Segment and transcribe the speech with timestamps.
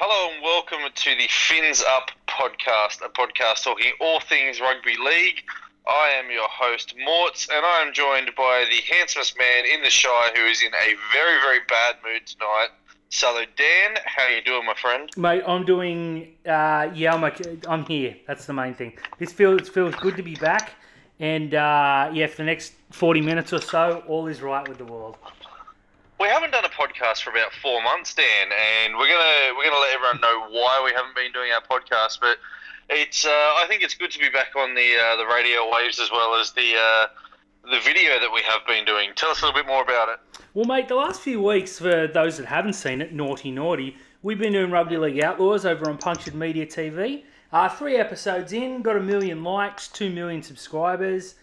[0.00, 5.42] Hello and welcome to the Fins Up podcast, a podcast talking all things rugby league.
[5.88, 9.90] I am your host, Morts, and I am joined by the handsomest man in the
[9.90, 12.68] Shire who is in a very, very bad mood tonight.
[13.08, 15.10] So, Dan, how are you doing, my friend?
[15.16, 16.36] Mate, I'm doing.
[16.46, 17.24] Uh, yeah, I'm.
[17.24, 17.58] okay.
[17.66, 18.14] I'm here.
[18.28, 18.96] That's the main thing.
[19.18, 20.74] This feels feels good to be back,
[21.18, 24.84] and uh, yeah, for the next 40 minutes or so, all is right with the
[24.84, 25.16] world.
[26.20, 29.80] We haven't done a podcast for about four months, Dan, and we're gonna we're gonna
[29.80, 32.18] let everyone know why we haven't been doing our podcast.
[32.20, 32.38] But
[32.90, 36.00] it's uh, I think it's good to be back on the uh, the radio waves
[36.00, 37.06] as well as the uh,
[37.70, 39.10] the video that we have been doing.
[39.14, 40.18] Tell us a little bit more about it.
[40.54, 44.40] Well, mate, the last few weeks, for those that haven't seen it, naughty, naughty, we've
[44.40, 47.22] been doing Rugby League Outlaws over on Punctured Media TV.
[47.52, 51.36] Uh, three episodes in, got a million likes, two million subscribers.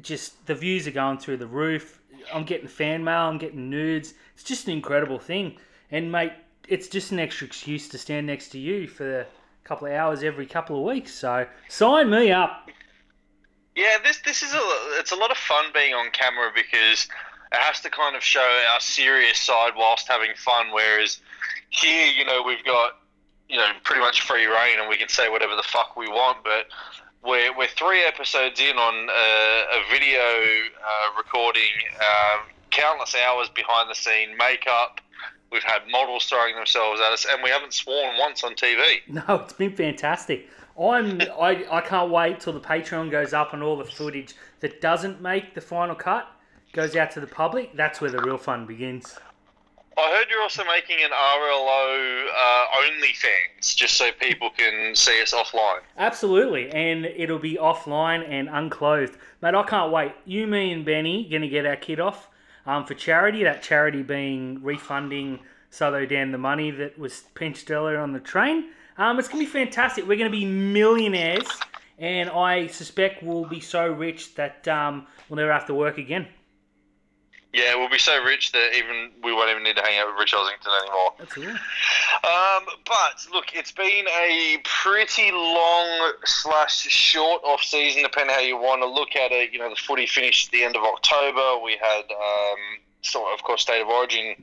[0.00, 2.00] Just the views are going through the roof.
[2.32, 4.14] I'm getting fan mail, I'm getting nudes.
[4.34, 5.56] It's just an incredible thing.
[5.90, 6.32] And, mate,
[6.68, 9.26] it's just an extra excuse to stand next to you for a
[9.64, 11.12] couple of hours every couple of weeks.
[11.12, 12.70] So sign me up.
[13.74, 14.60] Yeah, this this is a
[15.00, 17.08] it's a lot of fun being on camera because
[17.52, 20.66] it has to kind of show our serious side whilst having fun.
[20.72, 21.20] Whereas
[21.70, 22.98] here, you know, we've got
[23.48, 26.38] you know pretty much free rein and we can say whatever the fuck we want.
[26.44, 26.66] But
[27.24, 31.62] we're we're three episodes in on a, a video uh, recording,
[32.00, 35.00] um, countless hours behind the scene makeup.
[35.50, 39.00] We've had models throwing themselves at us, and we haven't sworn once on TV.
[39.08, 40.48] No, it's been fantastic.
[40.78, 44.80] I'm I, I can't wait till the Patreon goes up and all the footage that
[44.80, 46.28] doesn't make the final cut
[46.72, 47.76] goes out to the public.
[47.76, 49.16] That's where the real fun begins.
[49.96, 55.32] I heard you're also making an RLO uh, OnlyFans, just so people can see us
[55.32, 55.80] offline.
[55.96, 59.16] Absolutely, and it'll be offline and unclothed.
[59.40, 60.12] Mate, I can't wait.
[60.24, 62.28] You, me, and Benny gonna get our kid off
[62.66, 63.44] um, for charity.
[63.44, 65.38] That charity being refunding
[65.70, 68.70] Solo Dan the money that was pinched earlier on the train.
[68.98, 70.08] Um, it's gonna be fantastic.
[70.08, 71.48] We're gonna be millionaires,
[71.98, 76.26] and I suspect we'll be so rich that um, we'll never have to work again.
[77.54, 80.18] Yeah, we'll be so rich that even we won't even need to hang out with
[80.18, 81.12] Rich Ossington anymore.
[81.20, 81.54] Absolutely.
[81.54, 88.56] Um, but look, it's been a pretty long slash short off season, depending how you
[88.56, 89.52] want to look at it.
[89.52, 91.62] You know, the footy finished at the end of October.
[91.62, 92.58] We had, um,
[93.02, 94.34] sort of, of course, state of origin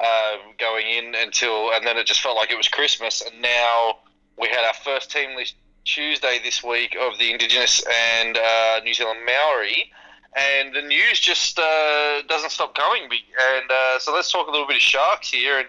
[0.00, 3.20] uh, going in until, and then it just felt like it was Christmas.
[3.20, 3.98] And now
[4.40, 5.54] we had our first team list
[5.84, 7.84] Tuesday this week of the Indigenous
[8.16, 9.92] and uh, New Zealand Maori
[10.36, 13.02] and the news just uh, doesn't stop coming.
[13.04, 15.58] And uh, so let's talk a little bit of Sharks here.
[15.60, 15.68] And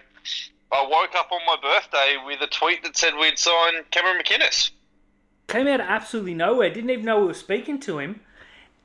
[0.72, 4.70] I woke up on my birthday with a tweet that said we'd sign Cameron McInnes.
[5.46, 6.68] Came out of absolutely nowhere.
[6.72, 8.20] Didn't even know we were speaking to him.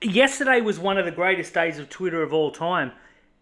[0.03, 2.91] Yesterday was one of the greatest days of Twitter of all time.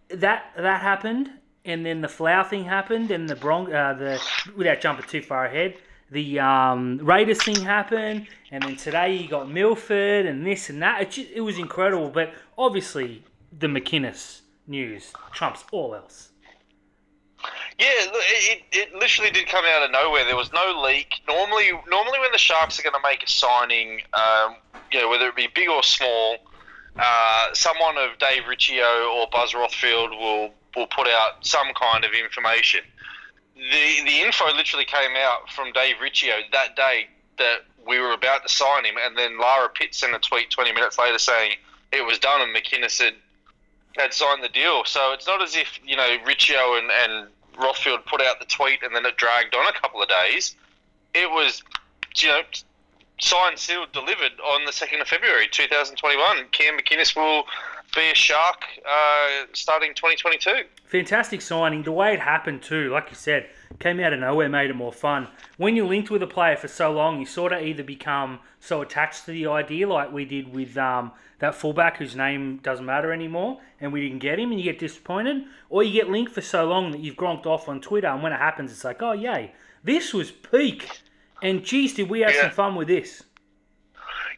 [0.09, 1.29] That that happened,
[1.65, 4.21] and then the Flower thing happened, and the Bron- uh, the
[4.55, 5.75] without jumping too far ahead,
[6.11, 11.01] the um, Raiders thing happened, and then today you got Milford and this and that.
[11.01, 13.23] It, just, it was incredible, but obviously
[13.57, 16.29] the McInnes news trumps all else.
[17.79, 20.25] Yeah, it, it literally did come out of nowhere.
[20.25, 21.21] There was no leak.
[21.27, 24.55] Normally, normally when the Sharks are going to make a signing, um,
[24.91, 26.37] you know, whether it be big or small,
[26.97, 32.11] uh, someone of Dave Riccio or Buzz Rothfield will will put out some kind of
[32.11, 32.81] information
[33.59, 38.43] the the info literally came out from Dave Riccio that day that we were about
[38.43, 41.53] to sign him, and then Lara Pitt sent a tweet 20 minutes later saying
[41.91, 43.15] it was done and McInnes had,
[43.97, 44.83] had signed the deal.
[44.85, 48.83] So it's not as if, you know, Riccio and, and Rothfield put out the tweet
[48.83, 50.55] and then it dragged on a couple of days.
[51.13, 51.63] It was,
[52.17, 52.41] you know,
[53.19, 56.45] signed, sealed, delivered on the 2nd of February 2021.
[56.51, 57.45] Cam McInnes will
[57.95, 60.63] be a Shark uh, starting 2022.
[60.85, 61.83] Fantastic signing.
[61.83, 63.47] The way it happened too, like you said,
[63.79, 65.27] came out of nowhere, made it more fun.
[65.57, 68.81] When you're linked with a player for so long, you sort of either become so
[68.81, 73.11] attached to the idea, like we did with um, that fullback whose name doesn't matter
[73.11, 76.41] anymore, and we didn't get him, and you get disappointed, or you get linked for
[76.41, 79.13] so long that you've gronked off on Twitter, and when it happens, it's like, oh
[79.13, 81.01] yay, this was peak,
[81.41, 82.41] and geez, did we have yeah.
[82.41, 83.23] some fun with this?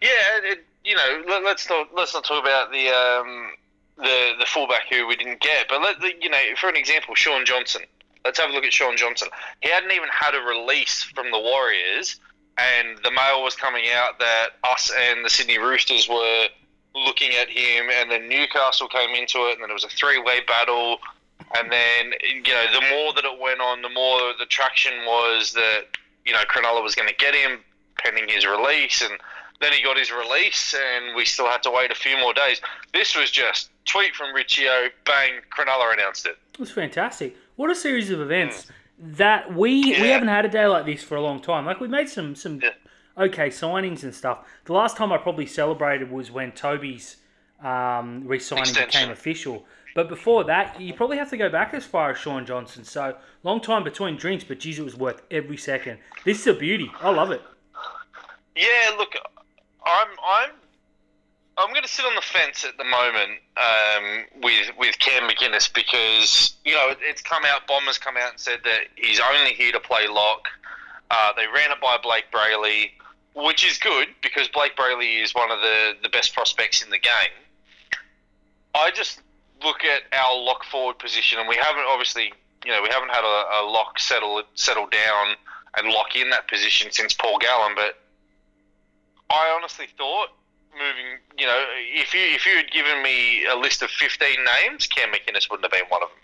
[0.01, 0.09] Yeah,
[0.43, 3.51] it, you know, let, us not let's not talk about the um,
[3.97, 7.45] the the fullback who we didn't get, but let you know, for an example, Shaun
[7.45, 7.81] Johnson.
[8.23, 9.29] Let's have a look at Shaun Johnson.
[9.61, 12.19] He hadn't even had a release from the Warriors,
[12.57, 16.47] and the mail was coming out that us and the Sydney Roosters were
[16.93, 20.41] looking at him, and then Newcastle came into it, and then it was a three-way
[20.45, 20.97] battle,
[21.57, 22.13] and then
[22.45, 25.85] you know, the more that it went on, the more the traction was that
[26.25, 27.59] you know Cronulla was going to get him
[27.97, 29.13] pending his release, and
[29.61, 32.59] then he got his release, and we still had to wait a few more days.
[32.93, 36.37] This was just tweet from Riccio, bang, Cronulla announced it.
[36.53, 37.35] It was fantastic.
[37.55, 38.67] What a series of events.
[38.99, 41.65] that we we haven't had a day like this for a long time.
[41.65, 42.69] Like we made some some Yeah.
[43.17, 44.39] okay signings and stuff.
[44.65, 47.17] The last time I probably celebrated was when Toby's
[47.63, 48.87] um, re-signing Extension.
[48.87, 49.65] became official.
[49.93, 52.83] But before that, you probably have to go back as far as Shaun Johnson.
[52.83, 55.97] So long time between drinks, but geez, it was worth every second.
[56.23, 56.89] This is a beauty.
[57.01, 57.41] I love it.
[58.55, 59.13] Yeah, look,
[59.85, 60.51] I'm I'm
[61.57, 65.71] I'm going to sit on the fence at the moment um, with with Cam McInnes
[65.73, 67.67] because you know it, it's come out.
[67.67, 70.47] Bombers come out and said that he's only here to play lock.
[71.09, 72.91] Uh, they ran it by Blayke Brailey,
[73.35, 76.99] which is good because Blayke Brailey is one of the the best prospects in the
[76.99, 77.35] game.
[78.73, 79.21] I just
[79.63, 82.33] look at our lock forward position, and we haven't obviously,
[82.65, 85.35] you know, we haven't had a, a lock settle settle down
[85.77, 87.73] and lock in that position since Paul Gallen.
[87.75, 87.97] But
[89.31, 90.29] I honestly thought,
[90.73, 94.87] moving, you know, if you if you had given me a list of fifteen names,
[94.87, 96.17] Cam McInnes wouldn't have been one of them.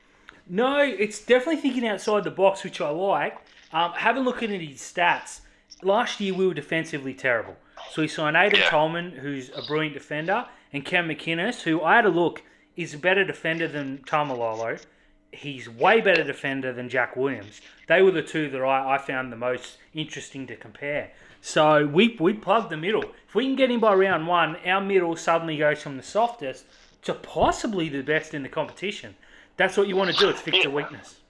[0.50, 3.38] No, it's definitely thinking outside the box, which I like.
[3.74, 5.42] Um, have a look at his stats.
[5.84, 7.58] Last year we were defensively terrible.
[7.92, 8.70] So we signed Aiden Yeah.
[8.70, 12.44] Tolman, who's a brilliant defender, and Cam McInnes, who I had a look,
[12.76, 14.84] is a better defender than Taumalolo.
[15.32, 17.62] He's way better defender than Jack Williams.
[17.88, 21.12] They were the two that I, I found the most interesting to compare.
[21.48, 23.06] So we, we plugged the middle.
[23.26, 26.66] If we can get him by round one, our middle suddenly goes from the softest
[27.04, 29.16] to possibly the best in the competition.
[29.56, 30.28] That's what you want to do.
[30.28, 31.22] It's fix a weakness.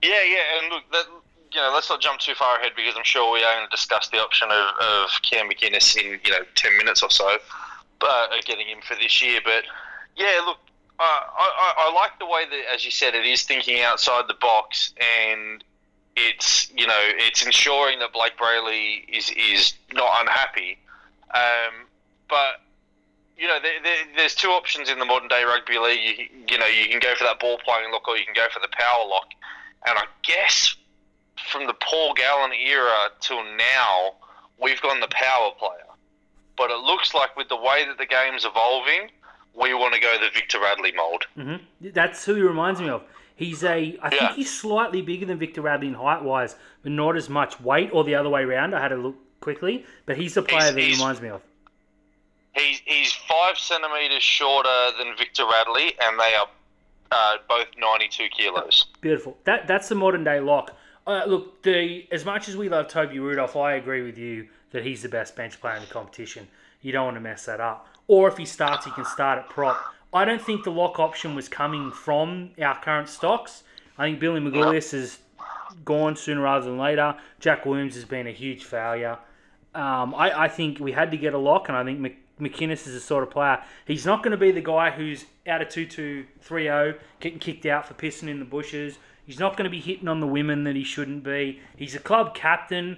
[0.00, 1.06] Yeah, yeah, and look, that,
[1.52, 3.76] you know, let's not jump too far ahead because I'm sure we are going to
[3.76, 7.36] discuss the option of, of Cam McInnes in you know ten minutes or so,
[7.98, 9.40] but uh, getting him for this year.
[9.44, 9.64] But
[10.16, 10.58] yeah, look,
[11.00, 14.28] uh, I, I I like the way that, as you said, it is thinking outside
[14.28, 15.64] the box, and
[16.16, 20.78] it's you know it's ensuring that Blayke Brailey is is not unhappy,
[21.34, 21.86] um,
[22.28, 22.62] but.
[23.36, 26.18] You know, there, there, there's two options in the modern day rugby league.
[26.18, 28.46] You, you know, you can go for that ball playing lock, or you can go
[28.52, 29.28] for the power lock.
[29.86, 30.76] And I guess
[31.50, 34.12] from the Paul Gallen era till now,
[34.60, 35.88] we've gone the power player.
[36.56, 39.10] But it looks like with the way that the game's evolving,
[39.54, 41.24] we want to go the Victor Radley mould.
[41.34, 43.02] hmm That's who he reminds me of.
[43.36, 44.34] He's a, I think Yeah.
[44.34, 48.04] he's slightly bigger than Victor Radley in height wise, but not as much weight, or
[48.04, 48.74] the other way around.
[48.74, 51.40] I had to look quickly, but he's the player He's- that he reminds me of.
[52.54, 56.48] He's, he's five centimetres shorter than Victor Radley, and they are
[57.12, 58.86] uh, both 92 kilos.
[59.00, 59.36] Beautiful.
[59.44, 60.76] That that's the modern day lock.
[61.06, 64.84] Uh, look, the as much as we love Toby Rudolf, I agree with you that
[64.84, 66.46] he's the best bench player in the competition.
[66.82, 67.86] You don't want to mess that up.
[68.10, 69.80] Or if he starts, he can start at prop.
[70.12, 73.62] I don't think the lock option was coming from our current stocks.
[73.96, 75.18] I think Billy Magoulias is
[75.84, 77.14] gone sooner rather than later.
[77.38, 79.16] Jack Williams has been a huge failure.
[79.76, 82.84] Um, I, I think we had to get a lock, and I think Mc, McInnes
[82.84, 83.62] is the sort of player.
[83.86, 87.38] He's not going to be the guy who's out of 2 2 3 0, getting
[87.38, 88.98] kicked out for pissing in the bushes.
[89.24, 91.60] He's not going to be hitting on the women that he shouldn't be.
[91.76, 92.96] He's a club captain.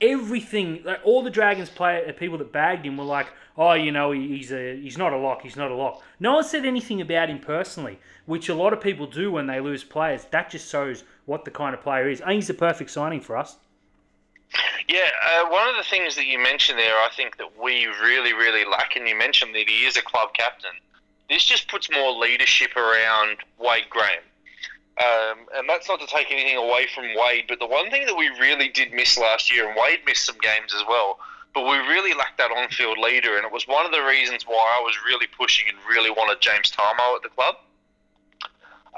[0.00, 3.28] Everything, like all the Dragons player, uh, people that bagged him were like,
[3.60, 5.42] "Oh, you know, he's a he's not a lock.
[5.42, 8.80] He's not a lock." No one said anything about him personally, which a lot of
[8.80, 10.24] people do when they lose players.
[10.30, 12.20] That just shows what the kind of player is.
[12.20, 13.58] Think he's the perfect signing for us.
[14.88, 18.32] Yeah, uh, one of the things that you mentioned there, I think that we really,
[18.32, 20.72] really lack, and you mentioned that he is a club captain.
[21.28, 24.24] This just puts more leadership around Wade Graham.
[24.98, 28.16] Um, and that's not to take anything away from Wade, but the one thing that
[28.16, 31.20] we really did miss last year, and Wade missed some games as well,
[31.54, 34.44] but we really lacked that on field leader, and it was one of the reasons
[34.46, 37.56] why I was really pushing and really wanted James Tamou at the club.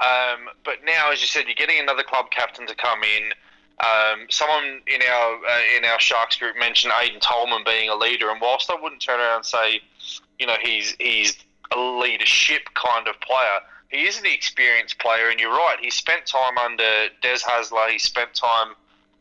[0.01, 3.31] Um, but now, as you said, you're getting another club captain to come in.
[3.79, 8.29] Um, someone in our uh, in our Sharks group mentioned Aiden Tolman being a leader,
[8.29, 9.81] and whilst I wouldn't turn around and say,
[10.39, 11.37] you know, he's he's
[11.71, 15.77] a leadership kind of player, he is an experienced player, and you're right.
[15.81, 17.89] He spent time under Des Hasler.
[17.89, 18.75] He spent time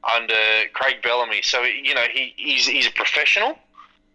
[0.05, 0.35] under
[0.73, 1.43] Craig Bellamy.
[1.43, 3.59] So you know, he, he's he's a professional.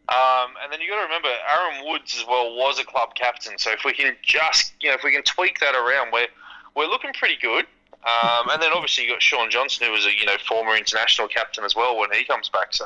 [0.10, 3.58] Um, and then you got to remember, Aaron Woods as well was a club captain.
[3.58, 6.28] So if we can just, you know, if we can tweak that around, we're
[6.76, 7.66] we're looking pretty good.
[8.06, 11.28] Um, and then obviously you got Shaun Johnson, who was a you know former international
[11.28, 12.74] captain as well when he comes back.
[12.74, 12.86] So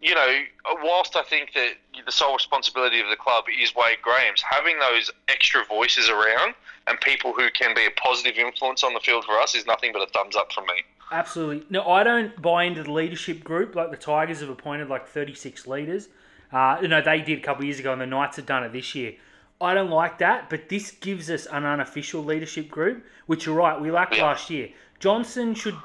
[0.00, 0.42] you know,
[0.84, 1.72] whilst I think that
[2.04, 6.54] the sole responsibility of the club is Wade Graham's, having those extra voices around
[6.86, 9.92] and people who can be a positive influence on the field for us is nothing
[9.92, 10.84] but a thumbs up from me.
[11.12, 11.64] Absolutely.
[11.70, 15.66] No, I don't buy into the leadership group like the Tigers have appointed like 36
[15.66, 16.08] leaders.
[16.52, 18.72] Uh, you know, they did a couple years ago and the Knights have done it
[18.72, 19.14] this year.
[19.60, 23.80] I don't like that, but this gives us an unofficial leadership group, which you're right,
[23.80, 24.24] we lacked Yeah.
[24.24, 24.68] last year.
[24.98, 25.76] Johnson should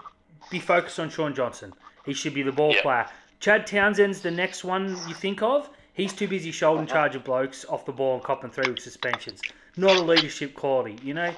[0.49, 1.73] be focused on Shaun Johnson.
[2.05, 2.81] He should be the ball Yeah.
[2.81, 3.05] player.
[3.39, 5.69] Chad Townsend's the next one you think of.
[5.93, 9.41] He's too busy shouldering charge of blokes off the ball and copping three with suspensions.
[9.77, 11.33] Not a leadership quality, you know.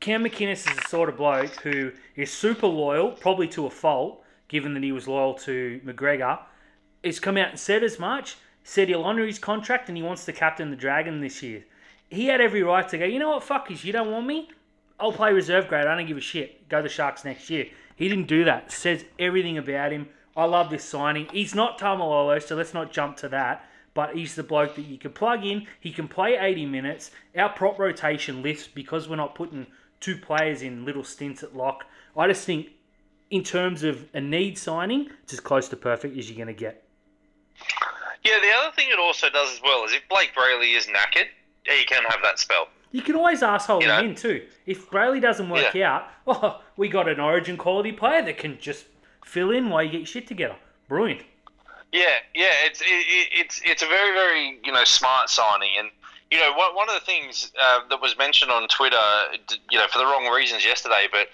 [0.00, 4.22] Cam McInnes is the sort of bloke who is super loyal, probably to a fault,
[4.48, 6.40] given that he was loyal to McGregor.
[7.02, 10.24] He's come out and said as much, said he'll honour his contract and he wants
[10.24, 11.64] to captain the Dragon this year.
[12.10, 14.48] He had every right to go, you know what, fuck you, don't want me?
[14.98, 16.68] I'll play reserve grade, I don't give a shit.
[16.68, 17.66] Go the Sharks next year.
[17.96, 18.72] He didn't do that.
[18.72, 20.08] Says everything about him.
[20.36, 21.28] I love this signing.
[21.32, 23.64] He's not Taumalolo, so let's not jump to that.
[23.94, 25.66] But he's the bloke that you can plug in.
[25.80, 27.10] He can play 80 minutes.
[27.36, 29.66] Our prop rotation lifts because we're not putting
[30.00, 31.86] two players in little stints at lock.
[32.16, 32.68] I just think,
[33.30, 36.58] in terms of a need signing, it's as close to perfect as you're going to
[36.58, 36.84] get.
[38.24, 41.26] Yeah, the other thing it also does as well is if Blayke Brailey is knackered,
[41.64, 42.68] he can have that spell.
[42.92, 43.98] You can always asshole You know?
[43.98, 44.46] him in too.
[44.64, 48.86] If Brailey doesn't work out, oh, we got an origin quality player that can just
[49.24, 50.56] fill in while you get shit together.
[50.88, 51.22] Brilliant.
[51.92, 52.04] Yeah,
[52.34, 55.88] yeah, it's it, it, it's it's a very very you know smart signing, and
[56.30, 58.96] you know one one of the things uh, that was mentioned on Twitter,
[59.70, 61.28] you know, for the wrong reasons yesterday, but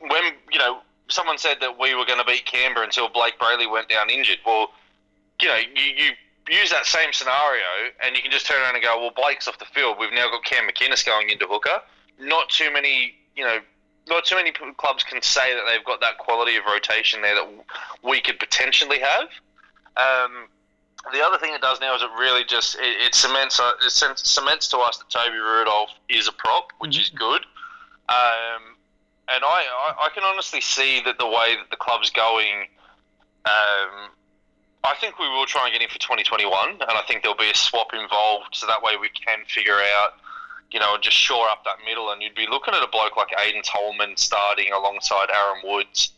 [0.00, 3.70] when you know someone said that we were going to beat Canberra until Blayke Brailey
[3.70, 4.68] went down injured, well,
[5.40, 6.12] you know, you, you
[6.50, 9.58] use that same scenario, and you can just turn around and go, well, Blayke's off
[9.58, 9.96] the field.
[9.98, 11.82] We've now got Cam McInnes going into hooker.
[12.20, 13.58] Not too many, you know.
[14.08, 17.46] Not too many clubs can say that they've got that quality of rotation there that
[18.02, 19.28] we could potentially have.
[19.98, 20.48] Um,
[21.12, 23.90] the other thing it does now is it really just it, it cements uh, it
[23.90, 27.42] cements to us that Toby Rudolf is a prop, which is good.
[28.08, 28.77] Um,
[29.34, 32.68] and I, I I can honestly see that the way that the club's going.
[33.44, 34.10] Um,
[34.84, 37.50] I think we will try and get him for 2021, and I think there'll be
[37.50, 40.12] a swap involved, so that way we can figure out,
[40.70, 42.10] you know, and just shore up that middle.
[42.10, 46.12] And you'd be looking at a bloke like Aiden Tolman starting alongside Aaron Woods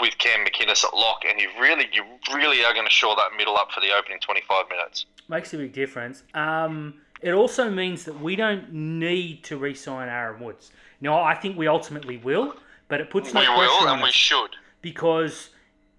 [0.00, 3.36] with Cam McInnes at lock, and you really, you really are going to shore that
[3.36, 5.06] middle up for the opening 25 minutes.
[5.28, 6.24] Makes a big difference.
[6.34, 10.72] Um, it also means that we don't need to re-sign Aaron Woods.
[11.04, 12.56] Now, I think we ultimately will,
[12.88, 14.56] but it puts no we pressure will, on and we us should.
[14.80, 15.50] because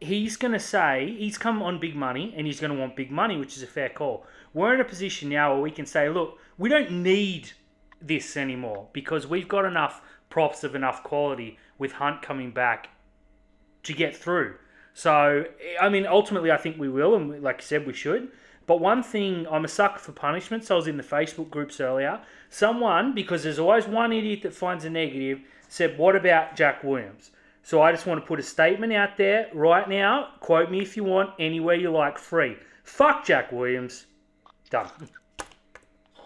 [0.02, 3.12] he's going to say he's come on big money and he's going to want big
[3.12, 4.26] money, which is a fair call.
[4.54, 7.52] We're in a position now where we can say, look, we don't need
[8.02, 12.90] this anymore because we've got enough props of enough quality with Hunt coming back
[13.84, 14.56] to get through.
[14.94, 15.46] So,
[15.80, 18.32] I mean, ultimately, I think we will, and like I said, we should.
[18.66, 20.64] But one thing, I'm a sucker for punishment.
[20.64, 22.22] So I was in the Facebook groups earlier.
[22.56, 27.32] Someone, because there's always one idiot that finds a negative, said, "What about Jack Williams?"
[27.64, 30.30] So I just want to put a statement out there right now.
[30.40, 32.56] Quote me if you want, anywhere you like, free.
[32.86, 34.06] Fuck Jack Williams.
[34.70, 34.90] Done.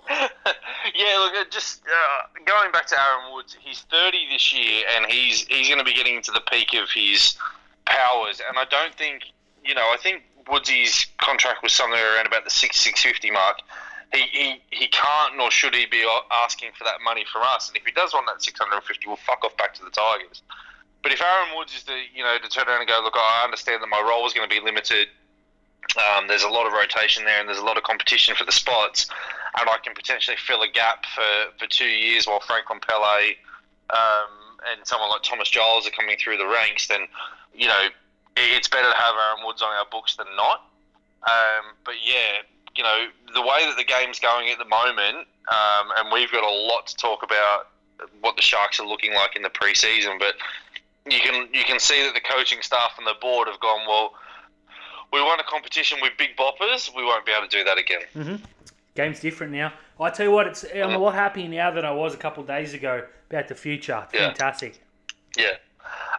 [0.09, 5.47] yeah, look, just uh, going back to Aaron Woods, he's 30 this year, and he's
[5.47, 7.37] he's going to be getting into the peak of his
[7.85, 8.39] powers.
[8.47, 9.23] And I don't think,
[9.65, 13.61] you know, I think Woodsy's contract was somewhere around about the six six fifty mark.
[14.13, 17.67] He, he he can't nor should he be asking for that money from us.
[17.67, 20.41] And if he does want that 650, we'll fuck off back to the Tigers.
[21.01, 23.81] But if Aaron Woods is you know, to turn around and go, look, I understand
[23.81, 25.07] that my role is going to be limited.
[25.95, 28.51] Um, there's a lot of rotation there, and there's a lot of competition for the
[28.51, 29.07] spots,
[29.59, 33.33] and I can potentially fill a gap for, for two years while Franklin Pele
[33.89, 34.31] um,
[34.69, 36.87] and someone like Thomas Giles are coming through the ranks.
[36.87, 37.07] Then,
[37.55, 37.87] you know,
[38.35, 40.65] it's better to have Aaron Woods on our books than not.
[41.23, 42.43] Um, but yeah,
[42.79, 46.45] you know, the way that the game's going at the moment, um, and we've got
[46.45, 47.67] a lot to talk about
[48.21, 50.35] what the Sharks are looking like in the preseason, but
[51.11, 54.13] you can you can see that the coaching staff and the board have gone well.
[55.11, 56.95] We won a competition with big boppers.
[56.95, 58.41] We won't be able to do that again.
[58.95, 59.73] Game's different now.
[59.99, 62.41] I tell you what, it's I'm a lot happier now than I was a couple
[62.41, 64.07] of days ago about the future.
[64.13, 64.27] Yeah.
[64.27, 64.81] Fantastic.
[65.37, 65.57] Yeah.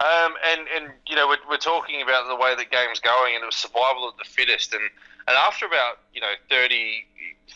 [0.00, 3.42] Um, and, and you know we're, we're talking about the way the game's going, and
[3.42, 4.74] it was survival of the fittest.
[4.74, 4.82] And,
[5.28, 7.04] and after about you know 30,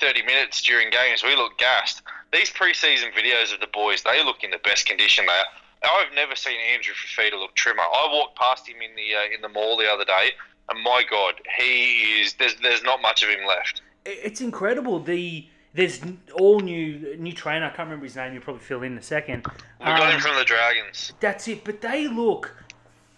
[0.01, 2.03] 30 minutes during games, we look gassed.
[2.33, 5.45] These preseason videos of the boys, they look in the best condition they are.
[5.85, 7.83] I've never seen Andrew Fifita look trimmer.
[7.83, 10.31] I walked past him in the uh, in the mall the other day,
[10.69, 13.83] and my God, he is there's there's not much of him left.
[14.07, 14.99] It's incredible.
[15.01, 16.01] The there's
[16.35, 17.67] all new new trainer.
[17.67, 18.33] I can't remember his name.
[18.33, 19.47] You'll probably fill in a second.
[19.81, 21.13] We got Um, him from the Dragons.
[21.21, 21.65] That's it.
[21.65, 22.64] But they look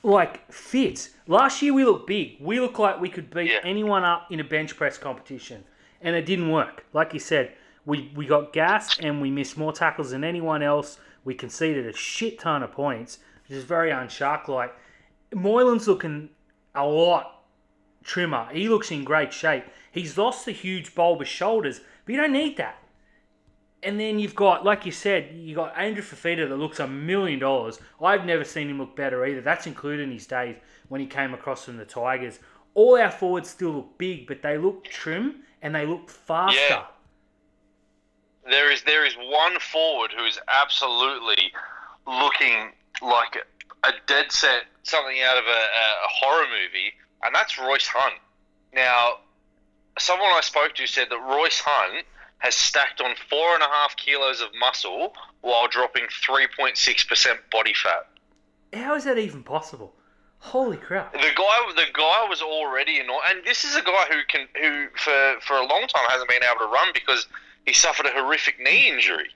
[0.06, 1.10] like fit.
[1.26, 2.36] Last year we looked big.
[2.40, 3.58] We looked like we could beat Yeah.
[3.64, 5.64] anyone up in a bench press competition,
[6.00, 6.86] and it didn't work.
[6.92, 7.52] Like you said,
[7.84, 10.98] we we got gassed and we missed more tackles than anyone else.
[11.24, 14.72] We conceded a shit ton of points, which is very unshark like.
[15.32, 16.30] Moylan's looking
[16.74, 17.42] a lot
[18.04, 18.46] trimmer.
[18.52, 19.64] He looks in great shape.
[19.90, 22.78] He's lost the huge bulbous shoulders, but you don't need that.
[23.86, 27.38] And then you've got, like you said, you got Andrew Fifita that looks a million
[27.38, 27.78] dollars.
[28.02, 29.40] I've never seen him look better either.
[29.40, 30.56] That's included in his days
[30.88, 32.40] when he came across from the Tigers.
[32.74, 36.58] All our forwards still look big, but they look trim and they look faster.
[36.68, 36.82] Yeah.
[38.50, 41.52] There is there is one forward who is absolutely
[42.08, 43.36] looking like
[43.84, 48.20] a dead set something out of a, a horror movie, and that's Royce Hunt.
[48.74, 49.18] Now,
[49.96, 52.04] someone I spoke to said that Royce Hunt
[52.38, 58.08] has stacked on four and a half kilos of muscle while dropping 3.6% body fat.
[58.72, 59.94] How is that even possible?
[60.38, 61.12] Holy crap!
[61.12, 64.86] The guy, the guy was already in, and this is a guy who can, who
[64.96, 67.26] for for a long time hasn't been able to run because
[67.64, 69.30] he suffered a horrific knee injury,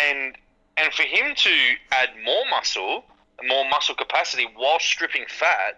[0.00, 0.38] and
[0.76, 1.50] and for him to
[1.90, 3.04] add more muscle,
[3.46, 5.76] more muscle capacity while stripping fat,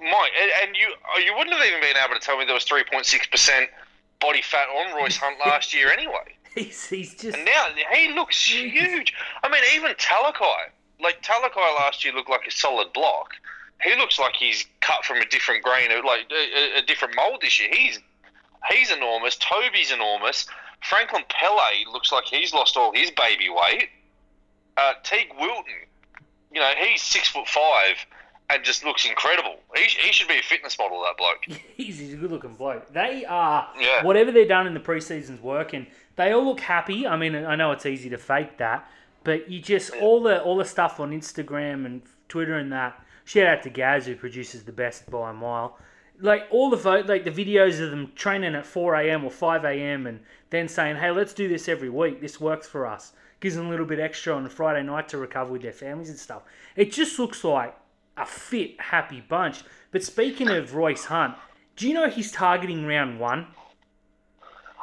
[0.00, 0.88] Mike, and you
[1.24, 3.68] you wouldn't have even been able to tell me there was three point six percent
[4.20, 6.36] body fat on Royce Hunt last year anyway.
[6.54, 9.14] He's, he's just And now he looks huge.
[9.42, 13.32] I mean, even Talakai, like Talakai last year looked like a solid block.
[13.82, 17.40] He looks like he's cut from a different grain, of like a, a different mold
[17.40, 17.70] this year.
[17.72, 17.98] He's
[18.70, 19.36] he's enormous.
[19.36, 20.46] Toby's enormous.
[20.82, 23.88] Franklin Pele looks like he's lost all his baby weight.
[24.76, 25.72] Uh, Teague Wilton,
[26.52, 27.96] you know, he's six foot five
[28.52, 29.56] and just looks incredible.
[29.76, 31.58] He, he should be a fitness model, that bloke.
[31.76, 32.92] he's, he's a good looking bloke.
[32.92, 34.04] They are Yeah.
[34.04, 35.86] whatever they've done in the preseason's working.
[36.16, 37.06] They all look happy.
[37.06, 38.88] I mean, I know it's easy to fake that,
[39.24, 43.00] but you just all the all the stuff on Instagram and Twitter and that.
[43.24, 45.78] Shout out to Gaz who produces the best by a mile.
[46.20, 49.24] Like all the vote, like the videos of them training at 4 a.m.
[49.24, 50.06] or 5 a.m.
[50.06, 52.20] and then saying, "Hey, let's do this every week.
[52.20, 55.16] This works for us." Gives them a little bit extra on a Friday night to
[55.18, 56.42] recover with their families and stuff.
[56.76, 57.74] It just looks like
[58.16, 59.62] a fit, happy bunch.
[59.90, 61.34] But speaking of Royce Hunt,
[61.76, 63.46] do you know he's targeting round one?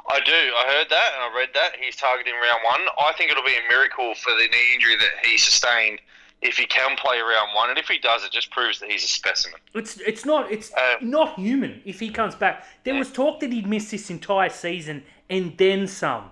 [0.10, 0.32] I do.
[0.32, 1.74] I heard that and I read that.
[1.80, 2.80] He's targeting round one.
[3.00, 6.00] I think it'll be a miracle for the knee injury that he sustained
[6.42, 7.70] if he can play round one.
[7.70, 9.60] And if he does, it just proves that he's a specimen.
[9.74, 12.66] It's it's not it's Uh, not human if he comes back.
[12.86, 16.32] There was talk that he'd miss this entire season and then some,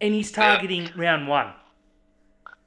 [0.00, 1.52] and he's targeting round one.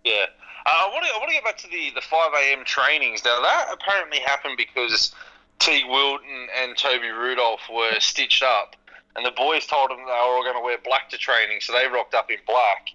[0.03, 0.25] Yeah.
[0.65, 1.13] Uh, I want to.
[1.13, 2.65] I want to get back to the the five a.m.
[2.65, 3.23] trainings.
[3.23, 5.13] Now that apparently happened because
[5.59, 8.75] Teague Wilton and Toby Rudolf were stitched up,
[9.15, 11.73] and the boys told them they were all going to wear black to training, so
[11.73, 12.89] they rocked up in black,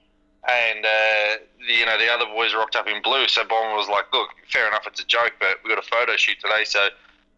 [0.49, 3.29] and uh, the, you know the other boys rocked up in blue.
[3.29, 6.17] So Bomber was like, "Look, fair enough, it's a joke, but we got a photo
[6.17, 6.89] shoot today, so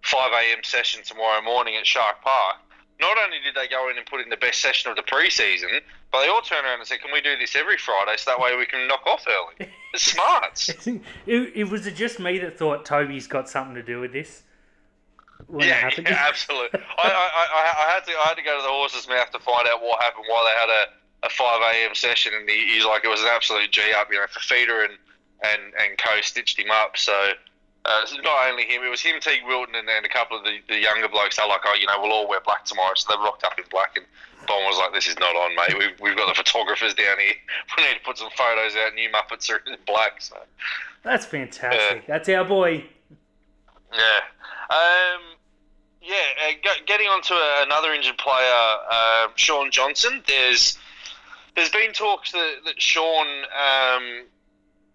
[0.03, 0.65] five a.m.
[0.65, 2.57] session tomorrow morning at Shark Park."
[3.01, 5.81] Not only did they go in and put in the best session of the preseason,
[6.13, 8.41] but they all turned around and said, "Can we do this every Friday so that
[8.41, 10.71] way we can knock off early?" It's smarts.
[10.87, 14.43] it, it was it just me that thought Toby's got something to do with this.
[15.49, 16.81] When Yeah, yeah, absolutely.
[16.81, 19.39] I, I, I, I had to I had to go to the horse's mouth to
[19.39, 21.95] find out what happened, why they had a, a five a.m.
[21.95, 24.83] session, and he, he's like, it was an absolute g up, you know, for Feeder
[24.83, 24.95] and
[25.43, 26.97] and and Co stitched him up.
[26.97, 27.13] So
[27.85, 30.59] uh, not only him, it was him, Teague Wilton, and then a couple of the,
[30.69, 31.37] the younger blokes.
[31.37, 33.65] They're like, oh, you know, we'll all wear black tomorrow, so they rocked up in
[33.71, 34.07] black and.
[34.49, 35.79] Bon was like, "This is not on, mate.
[35.79, 37.35] We've, we've got the photographers down here.
[37.77, 38.93] We need to put some photos out.
[38.95, 40.37] New Muppets are in black." So,
[41.05, 42.09] That's fantastic.
[42.09, 42.85] That's our boy.
[43.93, 44.19] Yeah.
[44.69, 45.21] Um,
[46.03, 46.17] yeah,
[46.49, 50.23] uh, getting on to a, another injured player, uh, Shaun Johnson.
[50.27, 50.77] There's
[51.55, 54.25] there's been talks that, that Shaun um,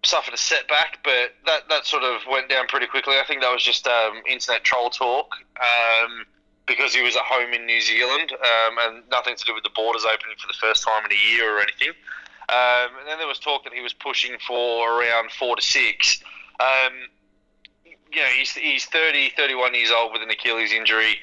[0.04, 3.14] suffered a setback, but that, that sort of went down pretty quickly.
[3.20, 6.24] I think that was just um, internet troll talk um,
[6.66, 9.70] because he was at home in New Zealand um, and nothing to do with the
[9.74, 11.90] borders opening for the first time in a year or anything.
[12.48, 16.22] Um, and then there was talk that he was pushing for around four to six.
[16.60, 16.92] Um,
[18.10, 21.16] you know, he's, he's 30, 31 years old with an Achilles injury.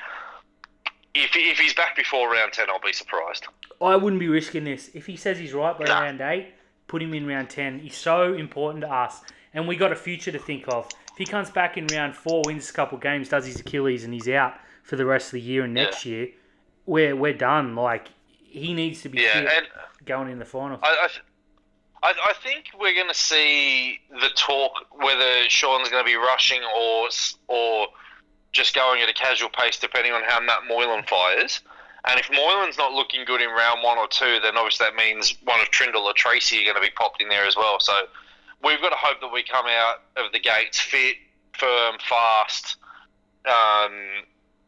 [1.16, 3.48] If, if he's back before round 10, I'll be surprised.
[3.82, 4.90] I wouldn't be risking this.
[4.94, 6.02] If he says he's right by Nah.
[6.02, 6.54] round eight,
[6.88, 7.80] put him in round ten.
[7.80, 9.22] He's so important to us,
[9.54, 10.88] and we got a future to think of.
[11.12, 14.14] If he comes back in round four, wins a couple games, does his Achilles, and
[14.14, 16.30] he's out for the rest of the year and next year,
[16.86, 17.76] we're we're done.
[17.76, 19.50] Like he needs to be Yeah,
[20.06, 20.80] going in the final.
[20.84, 21.08] I,
[22.04, 26.16] I, I, I think we're going to see the talk whether Shaun's going to be
[26.16, 27.10] rushing or
[27.48, 27.88] or
[28.52, 31.62] just going at a casual pace, depending on how Matt Moylan fires.
[32.08, 35.36] And if Moylan's not looking good in round one or two, then obviously that means
[35.44, 37.80] one of Trindall or Tracey are going to be popped in there as well.
[37.80, 37.94] So
[38.64, 41.16] we've got to hope that we come out of the gates fit,
[41.54, 42.78] firm, fast,
[43.46, 43.92] um,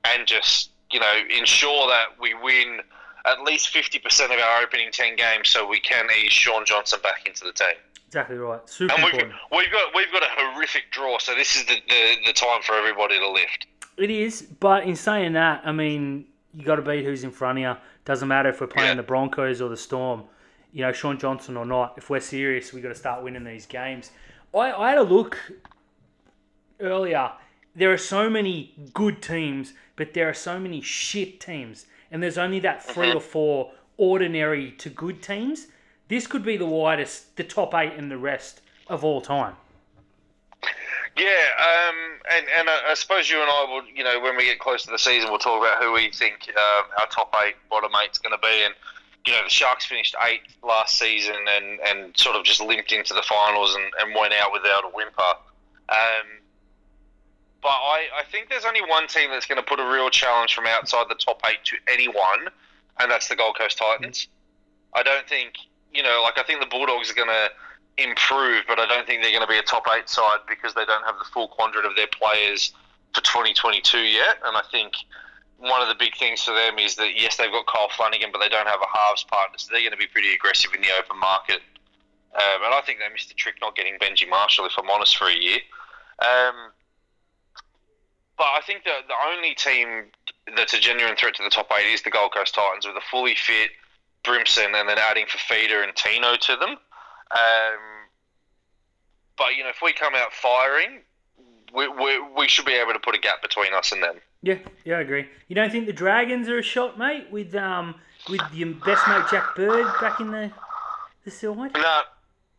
[0.06, 2.80] and just you know ensure that we win
[3.26, 7.00] at least fifty percent of our opening ten games, so we can ease Shaun Johnson
[7.04, 7.76] back into the team.
[8.08, 8.62] Exactly right.
[8.69, 9.39] Super And we've, important.
[9.52, 12.73] we've got we've got a horrific draw, so this is the, the, the time for
[12.73, 13.67] everybody to lift.
[13.97, 17.60] It is, but in saying that, I mean, you got to beat who's in front
[17.60, 17.75] of you.
[18.05, 18.95] Doesn't matter if we're playing Yeah.
[18.95, 20.23] the Broncos or the Storm,
[20.71, 21.95] you know, Shaun Johnson or not.
[21.97, 24.12] If we're serious, we got to start winning these games.
[24.53, 25.38] I, I had a look
[26.79, 27.31] earlier.
[27.75, 32.38] There are so many good teams, but there are so many shit teams, and there's
[32.38, 33.17] only that 3 mm-hmm.
[33.17, 35.67] or four ordinary to good teams.
[36.07, 39.55] This could be the widest, the top eight and the rest of all time.
[41.17, 41.25] Yeah,
[41.58, 41.95] um,
[42.32, 44.91] and and I, suppose you and I will, you know, when we get close to
[44.91, 48.34] the season, we'll talk about who we think um, our top eight bottom eight's going
[48.34, 48.63] to be.
[48.63, 48.75] And
[49.25, 53.13] you know, the Sharks finished eighth last season and, and sort of just limped into
[53.13, 55.34] the finals and, and went out without a whimper.
[55.89, 56.39] Um,
[57.62, 60.53] but I, I think there's only one team that's going to put a real challenge
[60.53, 62.47] from outside the top eight to anyone,
[62.99, 64.27] and that's the Gold Coast Titans.
[64.93, 65.56] I don't think,
[65.93, 67.49] you know, like I think the Bulldogs are going to
[67.97, 70.86] improve, but I don't think they're going to be a top eight side because they
[70.86, 72.73] don't have the full quadrant of their players
[73.13, 74.38] for 2022 yet.
[74.45, 74.93] And I think
[75.57, 78.39] one of the big things for them is that yes, they've got Kyle Flanagan, but
[78.39, 80.93] they don't have a halves partner, so they're going to be pretty aggressive in the
[80.99, 81.62] open market.
[82.36, 85.17] Um, and I think they missed a trick not getting Benji Marshall, if I'm honest,
[85.17, 85.60] for a year.
[86.19, 86.69] Um,
[88.38, 90.12] but I think that the only team
[90.55, 93.01] that's a genuine threat to the top eight is the Gold Coast Titans with a
[93.10, 93.71] fully fit
[94.23, 96.77] Brimson and then adding Fifita and Tino to them.
[97.32, 98.08] Um,
[99.38, 101.02] but you know, if we come out firing,
[101.74, 104.16] we, we, we should be able to put a gap between us and them.
[104.42, 105.28] Yeah, yeah, I agree.
[105.48, 107.96] You don't think the Dragons are a shot, mate, with um
[108.30, 110.52] with your best mate Jack Bird back in the
[111.26, 111.74] the side?
[111.74, 112.02] No,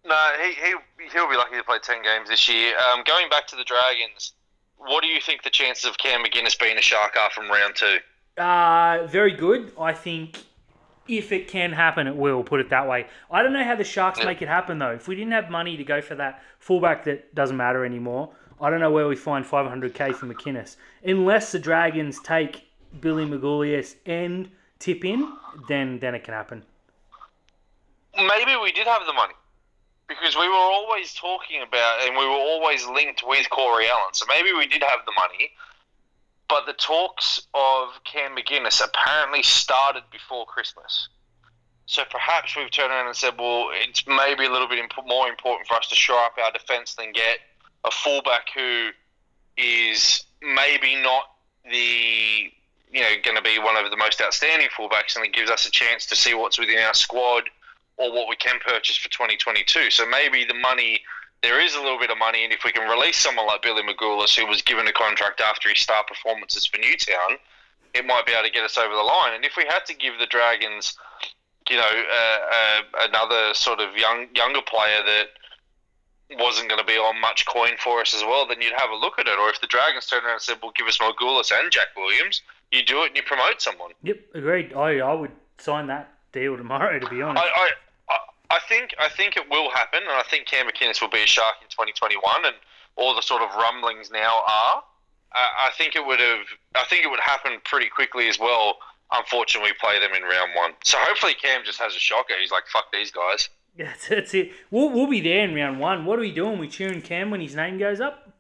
[0.04, 0.74] no, he he
[1.12, 2.74] he'll be lucky to play ten games this year.
[2.78, 4.32] Um, going back to the Dragons,
[4.76, 7.74] what do you think the chances of Cam McInnes being a shark are from round
[7.76, 7.98] two?
[8.40, 9.72] Uh, very good.
[9.78, 10.38] I think
[11.08, 12.42] if it can happen, it will.
[12.42, 13.06] Put it that way.
[13.30, 14.92] I don't know how the Sharks make it happen though.
[14.92, 18.70] If we didn't have money to go for that fullback that doesn't matter anymore, I
[18.70, 20.76] don't know where we find 500k for McInnes.
[21.04, 22.64] Unless the Dragons take
[23.00, 25.32] Billy Magoulias and tip in,
[25.68, 26.64] then then it can happen.
[28.16, 29.34] Maybe we did have the money
[30.08, 34.14] because we were always talking about and we were always linked with Corey Allan.
[34.14, 35.50] So maybe we did have the money.
[36.48, 41.08] But the talks of Cam McInnes apparently started before Christmas.
[41.86, 45.28] So perhaps we've turned around and said, well, it's maybe a little bit imp- more
[45.28, 47.38] important for us to shore up our defence than get
[47.84, 48.90] a fullback who
[49.56, 51.24] is maybe not
[51.64, 52.50] the
[52.90, 55.66] you know going to be one of the most outstanding fullbacks, and it gives us
[55.66, 57.44] a chance to see what's within our squad
[57.96, 59.90] or what we can purchase for 2022.
[59.90, 61.02] So maybe the money
[61.42, 63.82] there is a little bit of money, and if we can release someone like Billy
[63.82, 67.38] Magoulias, who was given a contract after his star performances for Newtown,
[67.94, 69.34] it might be able to get us over the line.
[69.34, 70.96] And if we had to give the Dragons,
[71.70, 75.28] you know, uh, uh, another sort of young younger player that
[76.38, 78.96] wasn't going to be on much coin for us as well, then you'd have a
[78.96, 79.38] look at it.
[79.38, 82.42] Or if the Dragons turned around and said, "Well, give us Magoulias and Jack Williams,"
[82.72, 83.92] you do it and you promote someone.
[84.02, 84.72] Yep, agreed.
[84.74, 86.98] I I would sign that deal tomorrow.
[86.98, 87.44] To be honest.
[87.44, 87.70] I, I,
[88.50, 91.26] I- think I think it will happen, and I think Cam McInnes will be a
[91.26, 92.56] shark in 2021, and
[92.96, 94.84] all the sort of rumblings now are.
[95.32, 96.46] I I think it would have.
[96.74, 98.78] I think it would happen pretty quickly as well.
[99.12, 102.34] Unfortunately, we play them in round one, so hopefully Cam just has a shocker.
[102.40, 104.52] He's like, "Fuck these guys." That's, that's it.
[104.70, 106.04] We'll, we'll be there in round one.
[106.04, 106.58] What are we doing?
[106.58, 108.30] We cheering Cam when his name goes up?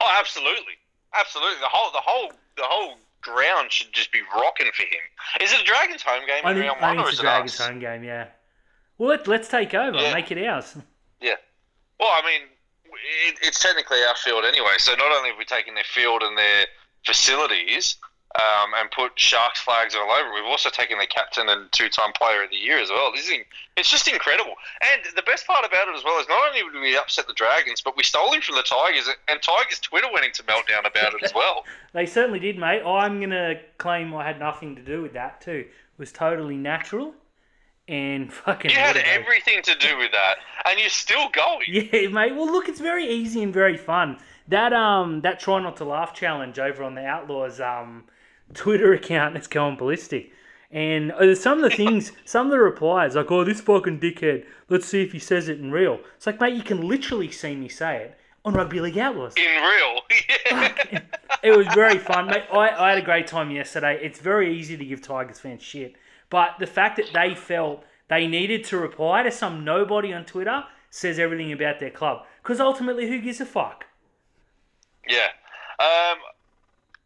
[0.00, 0.74] Oh, absolutely,
[1.18, 1.58] absolutely.
[1.60, 5.42] The whole, the whole, the whole ground should just be rocking for him.
[5.42, 7.60] Is it a Dragons home game I in think, round one, or is it Dragons
[7.60, 7.66] us?
[7.66, 8.28] home game, yeah.
[9.00, 9.96] Well, let, let's take over.
[9.96, 10.12] Yeah.
[10.12, 10.76] Make it ours.
[11.22, 11.36] Yeah.
[11.98, 12.42] Well, I mean,
[13.26, 14.76] it, it's technically our field anyway.
[14.76, 16.66] So not only have we taken their field and their
[17.06, 17.96] facilities
[18.36, 22.44] um, and put Sharks flags all over, we've also taken their captain and two-time player
[22.44, 23.10] of the year as well.
[23.10, 23.38] This is
[23.78, 24.52] it's just incredible.
[24.82, 27.32] And the best part about it as well is not only did we upset the
[27.32, 31.14] Dragons, but we stole him from the Tigers, and Tigers Twitter went into meltdown about
[31.14, 31.64] it as well.
[31.94, 32.82] They certainly did, mate.
[32.84, 35.64] I'm going to claim I had nothing to do with that, too.
[35.66, 37.14] It was totally natural.
[37.90, 38.70] And fucking.
[38.70, 41.66] You had everything to do with that, and you're still going.
[41.68, 42.34] Yeah, mate.
[42.34, 44.18] Well, look, it's very easy and very fun.
[44.48, 48.04] That um, that try not to laugh challenge over on the Outlaws um,
[48.54, 50.32] Twitter account is going ballistic.
[50.70, 54.46] And uh, some of the things, some of the replies, like, "Oh, this fucking dickhead.
[54.68, 57.56] Let's see if he says it in real." It's like, mate, you can literally see
[57.56, 59.34] me say it on Rugby League Outlaws.
[59.36, 61.00] In real, yeah.
[61.42, 62.44] it was very fun, mate.
[62.52, 63.98] I, I had a great time yesterday.
[64.00, 65.96] It's very easy to give Tigers fans shit,
[66.30, 70.64] but the fact that they felt they needed to reply to some nobody on Twitter
[70.90, 72.24] says everything about their club.
[72.42, 73.86] Because ultimately, who gives a fuck?
[75.08, 75.28] Yeah.
[75.78, 76.18] Um,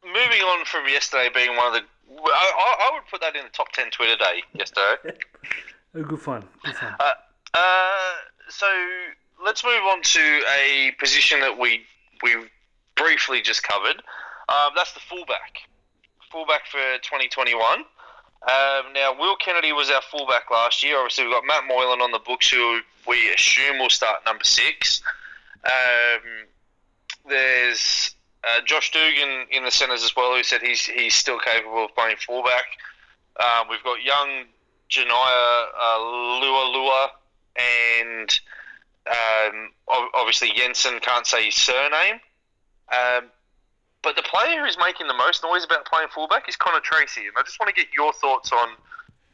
[0.04, 1.80] moving on from yesterday being one of the.
[2.16, 5.18] I, I, would put that in the top 10 Twitter day yesterday.
[5.96, 6.42] Oh, good fun.
[6.64, 6.92] Good fun.
[6.98, 7.12] Uh,
[7.54, 8.12] uh,
[8.48, 8.66] so
[9.44, 11.82] let's move on to a position that we
[12.24, 12.34] we
[12.96, 14.02] briefly just covered.
[14.48, 15.58] Um, that's the fullback.
[16.32, 17.84] Fullback for 2021.
[18.44, 20.98] Um, now, Will Kennedy was our fullback last year.
[20.98, 25.00] Obviously, we've got Matt Moylan on the books, who we assume will start number six.
[25.64, 26.46] Um,
[27.26, 31.86] there's uh, Josh Dugan in the centres as well, who said he's he's still capable
[31.86, 32.66] of playing fullback.
[33.40, 34.44] Um, we've got young
[34.90, 35.98] Janaya uh,
[36.40, 37.10] Lua Lua
[37.56, 38.40] and
[39.06, 42.20] Um, ob- obviously, Jensen can't say his surname.
[42.92, 43.30] Um,
[44.04, 47.22] but the player who's making the most noise about playing fullback is Connor Tracey.
[47.22, 48.68] And I just want to get your thoughts on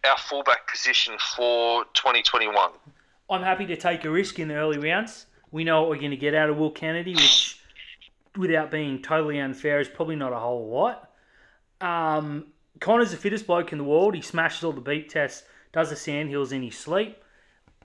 [0.04, 2.70] our fullback position for 2021.
[3.28, 5.26] I'm happy to take a risk in the early rounds.
[5.50, 7.58] We know what we're going to get out of Will Kennedy, which,
[8.36, 11.10] without being totally unfair, is probably not a whole lot.
[11.80, 12.46] Um,
[12.78, 14.14] Connor's the fittest bloke in the world.
[14.14, 17.16] He smashes all the beep tests, does the sandhills in his sleep.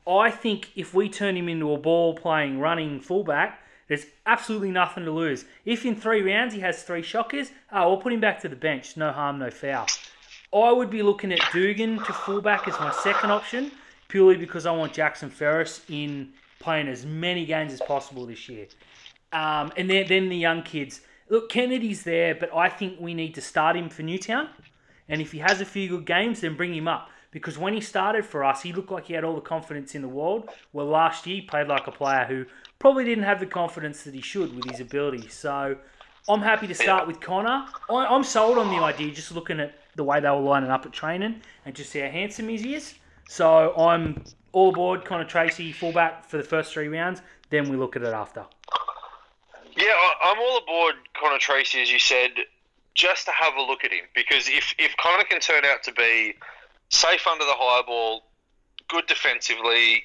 [0.07, 5.05] I think if we turn him into a ball playing, running fullback, there's absolutely nothing
[5.05, 5.45] to lose.
[5.65, 8.55] If in three rounds he has three shockers, oh, we'll put him back to the
[8.55, 8.97] bench.
[8.97, 9.87] No harm, no foul.
[10.53, 13.71] I would be looking at Dugan to fullback as my second option,
[14.07, 18.67] purely because I want Jackson Ferris in playing as many games as possible this year.
[19.33, 21.01] Um, and then, then the young kids.
[21.29, 24.49] Look, Kennedy's there, but I think we need to start him for Newtown.
[25.09, 27.09] And if he has a few good games, then bring him up.
[27.31, 30.01] Because when he started for us, he looked like he had all the confidence in
[30.01, 30.49] the world.
[30.71, 32.45] Well, last year he played like a player who
[32.85, 35.27] probably didn't have the confidence that he should with his ability.
[35.27, 35.75] So
[36.29, 37.65] I'm happy to start with Connor.
[37.89, 40.85] I, I'm sold on the idea, just looking at the way they were lining up
[40.85, 42.93] at training and just how handsome he is.
[43.27, 47.23] So I'm all aboard Connor Tracey, fullback for the first three rounds.
[47.49, 48.45] Then we look at it after.
[49.75, 52.33] Yeah, I- I'm all aboard Connor Tracey, as you said,
[52.93, 54.05] just to have a look at him.
[54.13, 56.35] Because if, if Connor can turn out to be
[56.89, 58.25] safe under the high ball,
[58.89, 60.03] good defensively,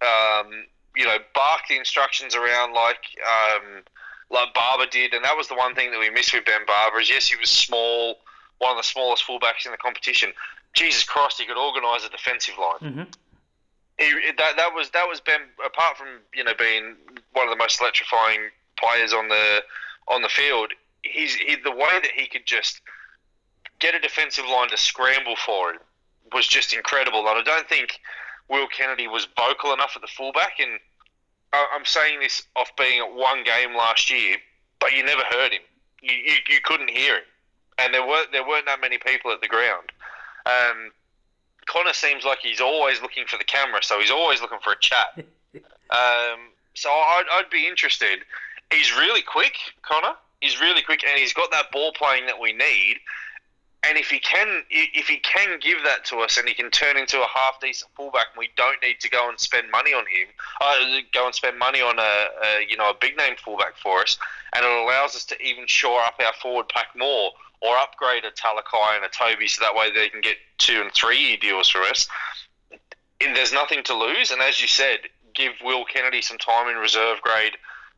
[0.00, 0.64] um,
[0.96, 3.82] you know, bark the instructions around like um,
[4.30, 6.98] like Barba did, and that was the one thing that we missed with Ben Barba.
[6.98, 8.16] Is yes, he was small,
[8.58, 10.32] one of the smallest fullbacks in the competition.
[10.74, 12.80] Jesus Christ, he could organise a defensive line.
[12.80, 13.02] Mm-hmm.
[13.98, 15.40] He, that, that was that was Ben.
[15.64, 16.96] Apart from you know being
[17.32, 19.60] one of the most electrifying players on the
[20.08, 22.80] on the field, he's he, the way that he could just
[23.78, 25.78] get a defensive line to scramble for him
[26.32, 27.20] was just incredible.
[27.20, 28.00] And I don't think
[28.48, 30.58] Will Kennedy was vocal enough at the fullback.
[30.60, 30.78] And
[31.52, 34.36] I'm saying this off being at one game last year,
[34.80, 35.62] but you never heard him.
[36.00, 37.24] You, you, you couldn't hear him,
[37.78, 39.92] and there weren't there weren't that many people at the ground.
[40.46, 40.90] Um,
[41.66, 44.78] Connor seems like he's always looking for the camera, so he's always looking for a
[44.80, 45.06] chat.
[45.54, 48.20] um, so I'd, I'd be interested.
[48.72, 50.14] He's really quick, Connor.
[50.40, 52.96] He's really quick, and he's got that ball playing that we need.
[53.84, 56.96] And if he can, if he can give that to us, and he can turn
[56.96, 60.04] into a half decent fullback, and we don't need to go and spend money on
[60.06, 60.28] him,
[60.60, 64.00] uh, go and spend money on a, a you know a big name fullback for
[64.00, 64.18] us,
[64.54, 68.30] and it allows us to even shore up our forward pack more, or upgrade a
[68.30, 71.68] Talakai and a Toby, so that way they can get two and three year deals
[71.68, 72.08] for us.
[73.20, 74.98] And there's nothing to lose, and as you said,
[75.34, 77.56] give Will Kennedy some time in reserve grade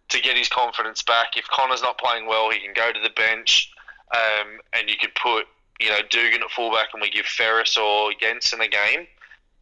[0.08, 1.36] to get his confidence back.
[1.36, 3.70] If Connor's not playing well, he can go to the bench,
[4.14, 5.46] um, and you could put
[5.80, 9.06] you know Dugan at fullback, and we give Ferris or Jensen a game.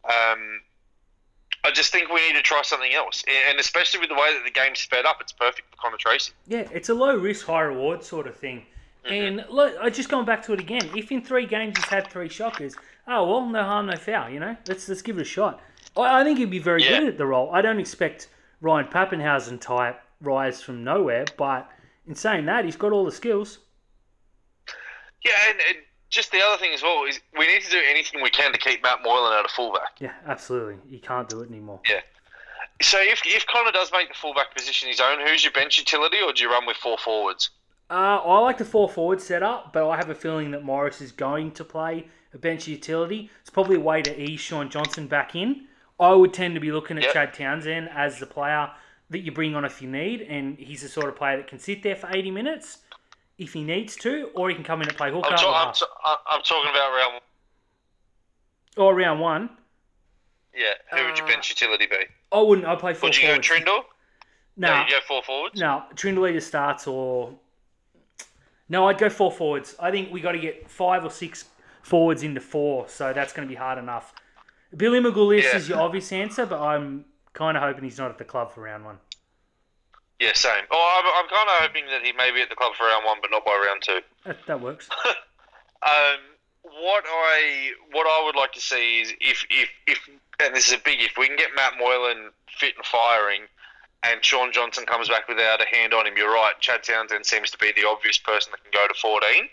[0.05, 0.61] Um,
[1.65, 4.43] I just think we need to try something else, and especially with the way that
[4.45, 6.33] the game's sped up, it's perfect for Connor Tracey.
[6.47, 8.65] Yeah, it's a low risk, high reward sort of thing.
[9.05, 10.89] And look, I just going back to it again.
[10.95, 12.75] If in three games he's had three shockers,
[13.07, 14.29] oh well, no harm, no foul.
[14.29, 15.59] You know, let's let's give it a shot.
[15.97, 16.99] I, I think he'd be very Yeah.
[16.99, 17.49] good at the role.
[17.53, 18.29] I don't expect
[18.61, 21.69] Ryan Papenhuyzen type rise from nowhere, but
[22.07, 23.59] in saying that, he's got all the skills.
[25.23, 25.77] Yeah, and, and
[26.13, 28.57] just the other thing as well is we need to do anything we can to
[28.59, 29.99] keep Matt Moylan out of fullback.
[29.99, 30.77] Yeah, absolutely.
[30.87, 31.79] You can't do it anymore.
[31.89, 32.01] Yeah.
[32.81, 36.17] So if, if Connor does make the fullback position his own, who's your bench utility,
[36.23, 37.49] or do you run with four forwards?
[37.89, 41.11] Uh, I like the four forward setup, but I have a feeling that Morris is
[41.11, 43.29] going to play a bench utility.
[43.41, 45.65] It's probably a way to ease Shaun Johnson back in.
[45.99, 47.13] I would tend to be looking at Yep.
[47.13, 48.69] Chad Townsend as the player
[49.09, 51.59] that you bring on if you need, and he's the sort of player that can
[51.59, 52.79] sit there for 80 minutes
[53.43, 55.73] if he needs to, or he can come in and play hooker I'm, ta- I'm,
[55.73, 57.21] ta- I'm talking about round.
[58.77, 59.49] or round one.
[60.55, 62.05] Yeah, who would your Uh, bench utility be?
[62.31, 62.67] I wouldn't.
[62.67, 63.47] I'd play four Would you go forwards.
[63.47, 63.83] Trindall?
[64.55, 65.59] No, No, you go four forwards.
[65.59, 67.33] No, Trindall either starts or.
[68.69, 69.75] No, I'd go four forwards.
[69.79, 71.45] I think we got to get five or six
[71.81, 74.13] forwards into four, so that's going to be hard enough.
[74.75, 75.55] Billy Magoulias Yeah.
[75.57, 78.61] is your obvious answer, but I'm kind of hoping he's not at the club for
[78.61, 78.97] round one.
[80.19, 80.63] Yeah, same.
[80.71, 83.03] Oh, I'm, I'm kind of hoping that he may be at the club for round
[83.05, 83.99] one, but not by round two.
[84.25, 84.89] That, that works.
[85.83, 86.19] Um,
[86.63, 90.73] what I what I would like to see is if if if and this is
[90.73, 93.41] a big if we can get Matt Moylan fit and firing,
[94.03, 96.13] and Shaun Johnson comes back without a hand on him.
[96.15, 96.53] You're right.
[96.59, 99.49] Chad Townsend seems to be the obvious person that can go to 14.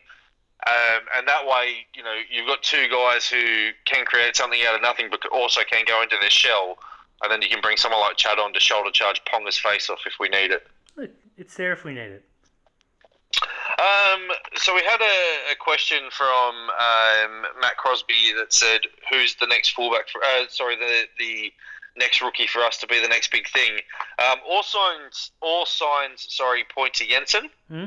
[0.66, 4.74] Um, and that way, you know, you've got two guys who can create something out
[4.74, 6.78] of nothing, but also can go into their shell.
[7.22, 10.00] And then you can bring someone like Chad on to shoulder charge Ponga's face off
[10.06, 10.66] if we need it.
[11.36, 12.24] It's there if we need it.
[13.78, 18.80] Um, so we had a, a question from um, Matt Crosby that said,
[19.10, 20.20] "Who's the next fullback for?
[20.22, 21.52] Uh, sorry, the the
[21.96, 23.78] next rookie for us to be the next big thing.
[24.18, 27.48] Um, all signs, all signs, sorry, point to Jensen.
[27.68, 27.84] Hmm?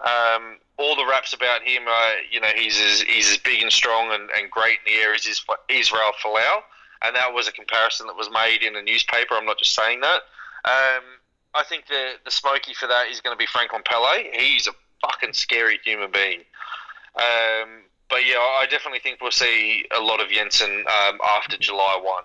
[0.00, 3.72] Um, all the raps about him, uh, you know, he's as he's as big and
[3.72, 6.62] strong and, and great in the air as Israel Folau,
[7.04, 9.34] and that was a comparison that was made in a newspaper.
[9.34, 10.20] I'm not just saying that.
[10.64, 11.04] Um,
[11.54, 14.30] I think the the smoky for that is going to be Franklin Pele.
[14.32, 16.40] He's a fucking scary human being.
[17.16, 22.00] Um, but yeah, I definitely think we'll see a lot of Jensen um, after July
[22.02, 22.24] one.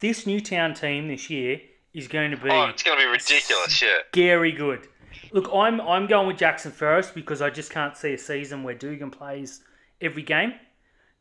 [0.00, 1.60] This Newtown team this year
[1.92, 3.80] is going to be Oh, it's going to be ridiculous.
[3.80, 3.98] Yeah.
[4.10, 4.88] scary good.
[5.32, 8.74] Look, I'm I'm going with Jackson first because I just can't see a season where
[8.74, 9.62] Dugan plays
[10.00, 10.54] every game.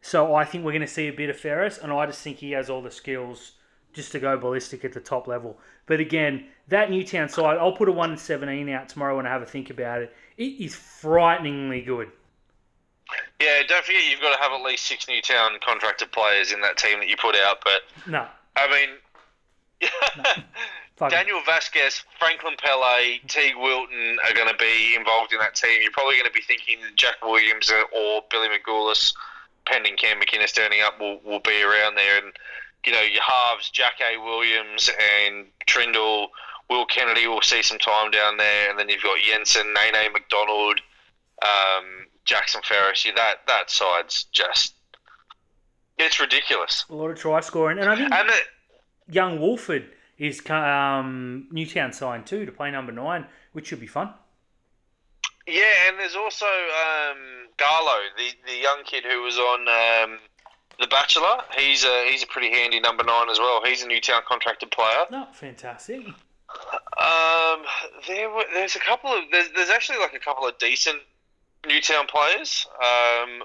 [0.04, 2.38] So I think we're going to see a bit of Ferris, and I just think
[2.38, 3.54] he has all the skills
[3.94, 5.58] just to go ballistic at the top level.
[5.86, 9.42] But again, that Newtown side, I'll put a one seventeen out tomorrow when I have
[9.42, 10.14] a think about it.
[10.38, 12.12] It is frighteningly good.
[13.40, 16.76] Yeah, don't forget you've got to have at least six Newtown contracted players in that
[16.76, 17.64] team that you put out.
[17.64, 18.90] But No, I mean,
[21.02, 21.10] it.
[21.10, 25.82] Daniel Vasquez, Franklin Pele, Teague Wilton are going to be involved in that team.
[25.82, 29.14] You're probably going to be thinking Jack Williams or Billy Magoulias,
[29.66, 32.18] pending Cam McInnes turning up, will, will be around there.
[32.24, 32.34] And,
[32.86, 34.18] you know, your halves, Jack A.
[34.18, 36.28] Williams and Trindall,
[36.70, 38.70] Will Kennedy will see some time down there.
[38.70, 40.80] And then you've got Jensen, Nene McDonald,
[41.42, 43.06] um, Jackson Ferris.
[43.06, 44.76] Yeah, that, that side's just.
[45.98, 46.86] It's ridiculous.
[46.90, 48.30] a lot of try scoring, and I think And
[49.10, 54.14] young Wolford is um, Newtown signed too to play number nine, which should be fun.
[55.46, 60.20] Yeah, and there's also um, Garlo, the, the young kid who was on um,
[60.80, 61.38] The Bachelor.
[61.58, 63.62] He's a he's a pretty handy number nine as well.
[63.64, 65.06] He's a Newtown contracted player.
[65.12, 66.06] No, fantastic.
[66.98, 67.64] Um,
[68.08, 71.00] there were, there's a couple of there's, there's actually like a couple of decent
[71.68, 72.68] Newtown players.
[72.76, 73.44] Um,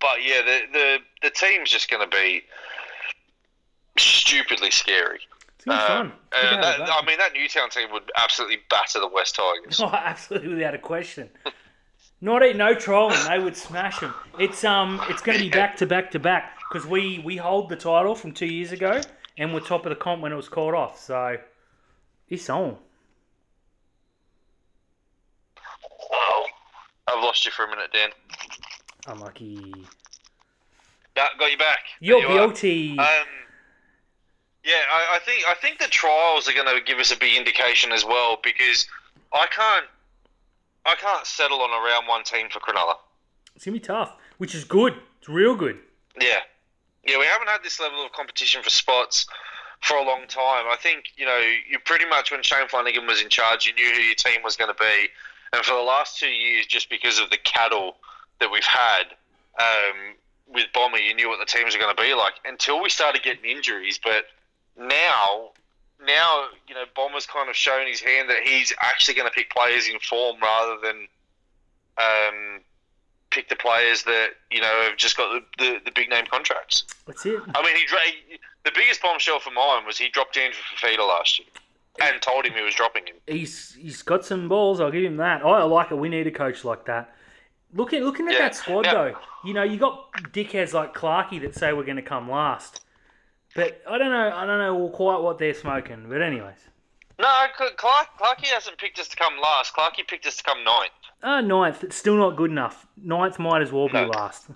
[0.00, 2.42] but yeah, the the the team's just going to be
[3.98, 5.20] stupidly scary.
[5.66, 6.90] Um, Good to and have that, that.
[6.90, 9.80] I mean, that Newtown team would absolutely batter the West Tigers.
[9.84, 11.28] Oh, absolutely without a question.
[12.20, 13.16] Not at no trolling.
[13.28, 14.12] They would smash them.
[14.38, 17.68] It's um, it's going to be back to back to back because we we hold
[17.68, 19.00] the title from two years ago
[19.36, 21.00] and we're top of the comp when it was called off.
[21.00, 21.36] So
[22.28, 22.76] it's on.
[26.12, 26.46] Oh,
[27.06, 28.10] I've lost you for a minute, Dan.
[29.06, 29.72] Unlucky.
[31.16, 31.78] Yeah, got you back.
[32.00, 32.98] Yo, There you beauty.
[32.98, 33.06] Um,
[34.64, 37.36] yeah, I, I think I think the trials are going to give us a big
[37.36, 38.86] indication as well because
[39.32, 39.86] I can't
[40.86, 42.94] I can't settle on a round one team for Cronulla.
[43.54, 44.94] It's gonna be tough, which is good.
[45.18, 45.78] It's real good.
[46.20, 46.38] Yeah,
[47.04, 49.26] yeah, we haven't had this level of competition for spots
[49.80, 50.66] for a long time.
[50.68, 51.38] I think you know
[51.68, 54.56] you pretty much when Shane Flanagan was in charge, you knew who your team was
[54.56, 55.08] going to be,
[55.52, 57.96] and for the last two years, just because of the cattle
[58.40, 59.04] that we've had
[59.58, 60.14] um,
[60.52, 63.22] with Bomber, you knew what the teams were going to be like until we started
[63.22, 63.98] getting injuries.
[64.02, 64.26] But
[64.78, 65.50] now,
[66.04, 69.50] now you know Bomber's kind of shown his hand that he's actually going to pick
[69.50, 71.06] players in form rather than.
[71.98, 72.60] Um,
[73.30, 76.84] pick the players that you know have just got the, the, the big name contracts.
[77.06, 77.40] That's it.
[77.54, 77.82] I mean, he,
[78.30, 81.48] he the biggest bombshell for mine was he dropped Andrew Fifita last year
[82.00, 83.16] and told him he was dropping him.
[83.26, 84.80] He's he's got some balls.
[84.80, 85.44] I'll give him that.
[85.44, 85.96] I like it.
[85.96, 87.12] We need a coach like that.
[87.74, 88.38] Looking looking at Yeah.
[88.38, 88.94] that squad Yeah.
[88.94, 92.80] though, you know, you got dickheads like Clarkey that say we're going to come last,
[93.54, 94.32] but I don't know.
[94.34, 96.06] I don't know quite what they're smoking.
[96.08, 96.58] But anyways,
[97.18, 99.74] No, Cl- Clark Clarkey hasn't picked us to come last.
[99.74, 100.90] Clarkey picked us to come ninth.
[101.22, 101.82] uh, ninth.
[101.84, 102.86] It's still not good enough.
[103.02, 104.06] Ninth might as well be No.
[104.08, 104.46] last.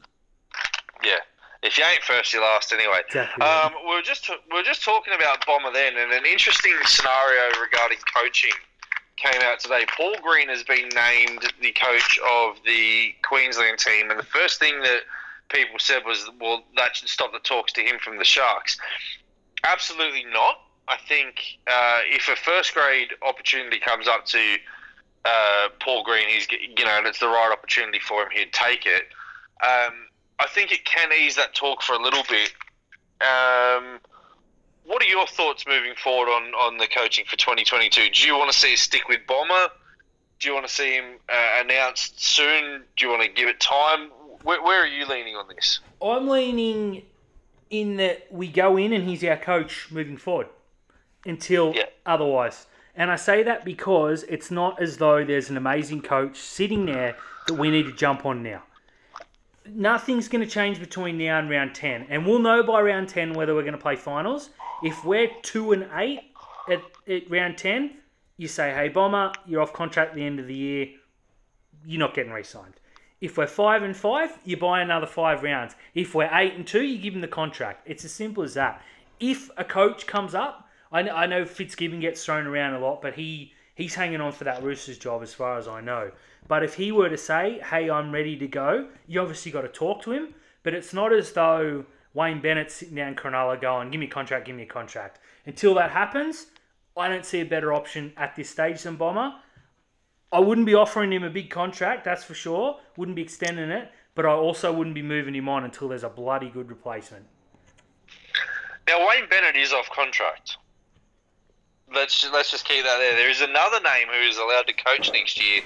[1.05, 1.17] Yeah.
[1.63, 3.01] If you ain't first, you're last anyway.
[3.07, 3.45] Exactly.
[3.45, 7.41] Um, we were just we were just talking about Bomber then, and an interesting scenario
[7.61, 8.51] regarding coaching
[9.17, 9.85] came out today.
[9.97, 14.81] Paul Green has been named the coach of the Queensland team, and the first thing
[14.83, 15.03] that
[15.53, 18.79] people said was, "Well, that should stop the talks to him from the Sharks."
[19.65, 20.61] Absolutely not.
[20.89, 24.57] I think uh, if a first grade opportunity comes up to
[25.25, 28.87] uh, Paul Green, he's you know, and it's the right opportunity for him, he'd take
[28.87, 29.05] it.
[29.63, 32.53] Um, I think it can ease that talk for a little bit.
[33.21, 34.01] Um,
[34.85, 38.11] what are your thoughts moving forward on, on the coaching for 2022?
[38.13, 39.69] Do you want to see us stick with Bomber?
[40.41, 42.83] Do you want to see him uh, announced soon?
[42.97, 44.11] Do you want to give it time?
[44.45, 45.81] Where, where are you leaning on this?
[46.03, 47.03] I'm leaning
[47.71, 50.49] in that we go in and he's our coach moving forward
[51.25, 51.85] until Yeah.
[52.05, 52.67] otherwise.
[52.95, 57.17] And I say that because it's not as though there's an amazing coach sitting there
[57.47, 58.63] that we need to jump on now.
[59.65, 62.07] Nothing's going to change between now and round 10.
[62.11, 64.51] And we'll know by round 10 whether we're going to play finals.
[64.83, 66.21] If we're 2 and 8
[66.69, 67.97] at, at round 10,
[68.37, 70.89] you say, hey, Bomber, you're off contract at the end of the year.
[71.87, 72.75] You're not getting re signed.
[73.23, 75.77] If we're five and five, you buy another five rounds.
[75.95, 77.87] If we're eight and two, you give him the contract.
[77.89, 78.83] It's as simple as that.
[79.21, 83.01] if a coach comes up, I know, I know Fitzgibbon gets thrown around a lot,
[83.01, 86.11] but he he's hanging on for that Roosters job as far as I know.
[86.49, 89.69] But if he were to say, "Hey, I'm ready to go," you obviously got to
[89.69, 90.35] talk to him.
[90.65, 94.47] But it's not as though Wayne Bennett's sitting down Cronulla going, "Give me a contract,
[94.47, 96.49] give me a contract." Until that happens,
[96.97, 99.33] I don't see a better option at this stage than Bomber.
[100.33, 102.79] I wouldn't be offering him a big contract, that's for sure.
[102.97, 106.09] Wouldn't be extending it, but I also wouldn't be moving him on until there's a
[106.09, 107.27] bloody good replacement.
[108.89, 110.57] Now Wayne Bennett is off contract.
[111.95, 113.15] Let's let's just keep that there.
[113.15, 115.61] There is another name who is allowed to coach next year,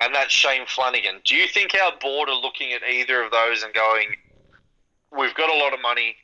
[0.00, 1.20] and that's Shane Flanagan.
[1.24, 4.16] Do you think our board are looking at either of those and going,
[5.10, 6.16] "We've got a lot of money.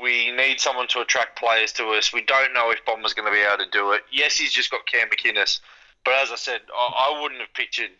[0.00, 2.12] We need someone to attract players to us.
[2.12, 4.02] We don't know if Bomber's going to be able to do it.
[4.10, 5.60] Yes, he's just got Cam McInnes,
[6.04, 7.90] but as I said, I, I wouldn't have pictured.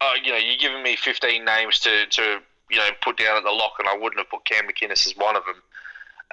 [0.00, 2.40] Uh, you know, you're giving me 15 names to, to
[2.70, 5.14] you know put down at the lock, and I wouldn't have put Cam McInnes as
[5.16, 5.62] one of them.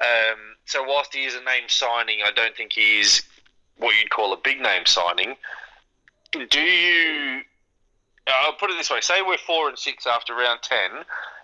[0.02, 3.22] Um, so whilst he is a name signing, I don't think he is
[3.78, 5.36] what you'd call a big name signing.
[6.32, 7.42] Do you?
[8.28, 10.92] I'll put it this way: say we're four and six after round ten,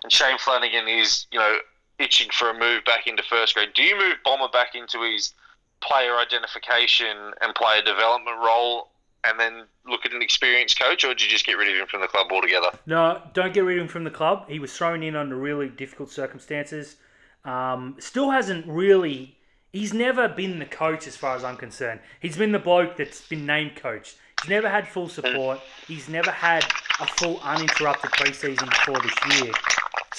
[0.02, 1.58] and Shane Flanagan is you know
[1.98, 3.70] itching for a move back into first grade.
[3.74, 5.32] Do you move Bomber back into his
[5.80, 8.88] player identification and player development role
[9.24, 11.86] and then look at an experienced coach, or did you just get rid of him
[11.86, 12.70] from the club altogether?
[12.86, 14.48] No, don't get rid of him from the club.
[14.48, 16.96] He was thrown in under really difficult circumstances.
[17.44, 19.36] Um, still hasn't really.
[19.72, 22.00] He's never been the coach, as far as I'm concerned.
[22.18, 24.16] He's been the bloke that's been named coach.
[24.42, 25.60] He's never had full support.
[25.86, 26.64] He's never had
[26.98, 29.52] a full uninterrupted preseason before this year.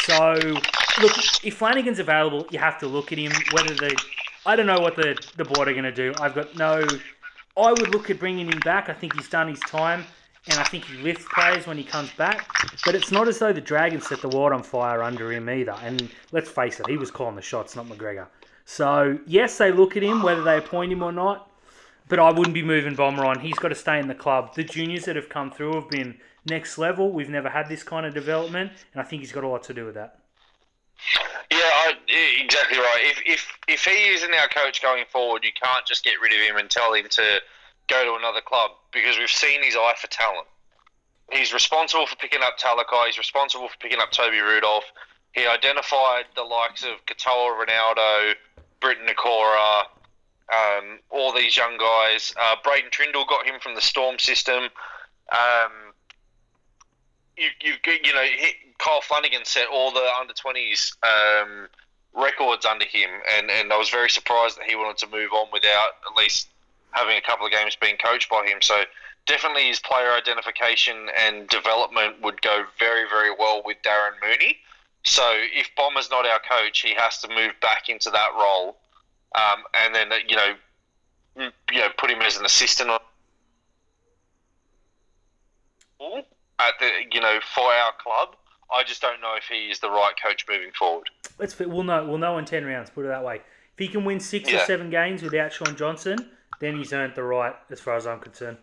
[0.04, 0.34] So,
[1.02, 3.32] look, if Flanagan's available, you have to look at him.
[3.52, 3.96] Whether the,
[4.46, 6.14] I don't know what the the board are going to do.
[6.20, 6.88] I've got no
[7.58, 8.90] I would look at bringing him back.
[8.90, 10.06] I think he's done his time,
[10.50, 12.48] and I think he lifts players when he comes back.
[12.86, 15.76] But it's not as though the Dragons set the world on fire under him either.
[15.84, 18.28] And let's face it, he was calling the shots, not McGregor.
[18.66, 21.50] So yes, they look at him, whether they appoint him or not.
[22.08, 23.40] But I wouldn't be moving Bomber on.
[23.40, 24.56] He's got to stay in the club.
[24.56, 27.12] The juniors that have come through have been next level.
[27.12, 29.74] We've never had this kind of development, and I think he's got a lot to
[29.74, 30.21] do with that.
[31.52, 31.94] Yeah, I,
[32.42, 33.02] exactly right.
[33.02, 36.40] If, if if he isn't our coach going forward, you can't just get rid of
[36.40, 37.42] him and tell him to
[37.88, 40.48] go to another club because we've seen his eye for talent.
[41.32, 43.08] He's responsible for picking up Talakai.
[43.08, 44.84] He's responsible for picking up Toby Rudolf.
[45.34, 48.34] He identified the likes of Katoa Ronaldo,
[48.82, 49.84] Briton Nikora,
[50.52, 52.34] um, all these young guys.
[52.40, 54.64] Uh, Braydon Trindall got him from the Storm system.
[55.32, 55.94] Um,
[57.42, 58.26] you, you, you know,
[58.78, 61.68] Kyle Flanagan set all the under 20s um,
[62.14, 65.48] records under him, and, and I was very surprised that he wanted to move on
[65.52, 66.48] without at least
[66.92, 68.62] having a couple of games being coached by him.
[68.62, 68.84] So
[69.26, 74.58] definitely his player identification and development would go very, very well with Darren Mooney.
[75.04, 78.78] So if Bomber's not our coach, he has to move back into that role,
[79.36, 80.54] um, and then you know,
[81.72, 82.92] you know, put him as an assistant
[86.68, 88.36] at the you know for our club.
[88.74, 91.10] I just don't know if he is the right coach moving forward.
[91.38, 92.90] Let's we'll know we'll know in ten rounds.
[92.90, 93.36] Put it that way.
[93.36, 94.62] If he can win six yeah.
[94.62, 98.20] or seven games without Shaun Johnson, then he's earned the right, as far as I'm
[98.20, 98.58] concerned.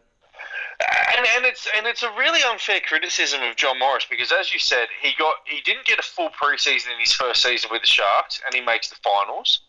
[1.16, 4.61] And, and it's and it's a really unfair criticism of John Morris because, as you
[4.61, 7.88] said, he got he didn't get a full preseason in his first season with the
[7.88, 9.62] Sharks, and he makes the finals.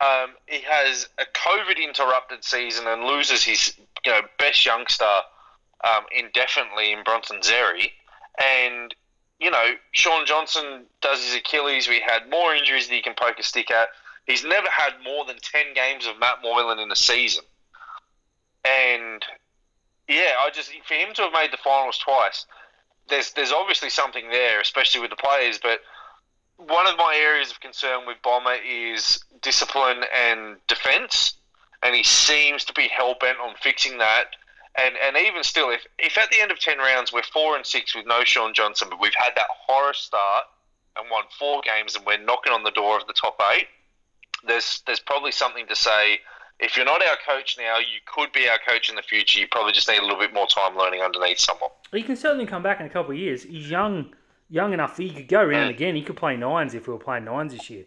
[0.00, 5.04] Um, he has a COVID interrupted season and loses his you know best youngster
[5.84, 7.92] um, indefinitely in Bronson Xerri,
[8.38, 8.94] and
[9.38, 11.88] you know, Shaun Johnson does his Achilles.
[11.88, 13.88] We had more injuries than he can poke a stick at.
[14.26, 17.44] He's never had more than 10 games of Matt Moylan in a season.
[18.64, 19.24] And
[20.08, 22.46] yeah, I just, for him to have made the finals twice,
[23.08, 25.58] there's, there's obviously something there, especially with the players.
[25.62, 25.80] But
[26.56, 31.34] one of my areas of concern with Bomber is discipline and defence.
[31.82, 34.34] And he seems to be hell bent on fixing that
[34.78, 37.66] and and even still, if if at the end of ten rounds we're four and
[37.66, 40.44] six with no Shaun Johnson, but we've had that horror start
[40.96, 43.66] and won four games, and we're knocking on the door of the top eight,
[44.46, 46.20] there's there's probably something to say.
[46.60, 49.38] If you're not our coach now, you could be our coach in the future.
[49.38, 51.70] You probably just need a little bit more time learning underneath someone.
[51.92, 53.44] He can certainly come back in a couple of years.
[53.44, 54.12] He's young,
[54.50, 54.96] young enough.
[54.96, 55.76] that He could go around mm.
[55.76, 55.94] again.
[55.94, 57.84] He could play nines if we were playing nines this year.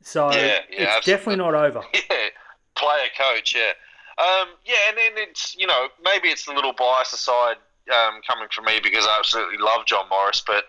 [0.00, 1.12] So yeah, yeah, it's absolutely.
[1.12, 1.82] definitely not over.
[1.92, 2.28] Yeah,
[2.74, 3.54] player coach.
[3.54, 3.72] Yeah.
[4.18, 7.56] Um, yeah, and then it's you know maybe it's a little bias aside
[7.92, 10.64] um, coming from me because I absolutely love John Morris, but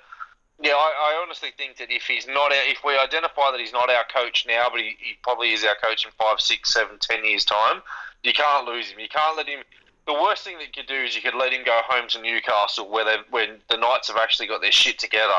[0.61, 3.73] yeah, I, I, honestly think that if he's not our, if we identify that he's
[3.73, 6.97] not our coach now, but he, he, probably is our coach in five, six, seven,
[6.99, 7.81] ten years time,
[8.23, 8.99] you can't lose him.
[8.99, 9.59] You can't let him.
[10.07, 12.21] The worst thing that you could do is you could let him go home to
[12.21, 15.31] Newcastle, where they when the Knights have actually got their shit together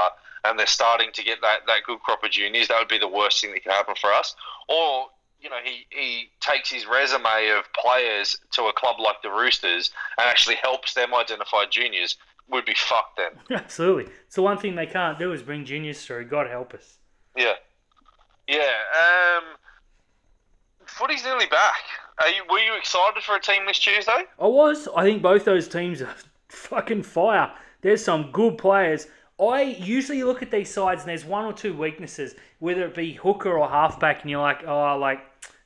[0.45, 2.69] and they're starting to get that, that good crop of juniors.
[2.69, 4.37] That would be the worst thing that could happen for us.
[4.69, 5.07] Or
[5.41, 9.91] you know, he, he takes his resume of players to a club like the Roosters
[10.18, 12.16] and actually helps them identify juniors,
[12.51, 13.59] would be fucked then.
[13.59, 14.12] Absolutely.
[14.28, 16.26] So one thing they can't do is bring juniors through.
[16.26, 16.99] God help us.
[17.36, 17.55] Yeah.
[18.49, 18.59] Yeah.
[18.59, 19.45] Um,
[20.86, 21.84] footy's nearly back.
[22.20, 24.24] Are you, were you excited for a team this Tuesday?
[24.41, 24.89] I was.
[24.97, 26.14] I think both those teams are
[26.49, 27.53] fucking fire.
[27.82, 29.07] There's some good players.
[29.41, 33.12] I usually look at these sides and there's one or two weaknesses, whether it be
[33.12, 35.20] hooker or halfback, and you're like, oh, like,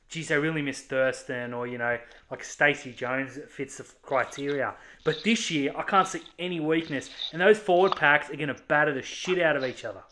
[0.09, 1.97] geez, I really miss Thurston, or you know,
[2.29, 4.75] like Stacey Jones fits the criteria.
[5.03, 8.61] But this year, I can't see any weakness, and those forward packs are going to
[8.67, 10.03] batter the shit out of each other.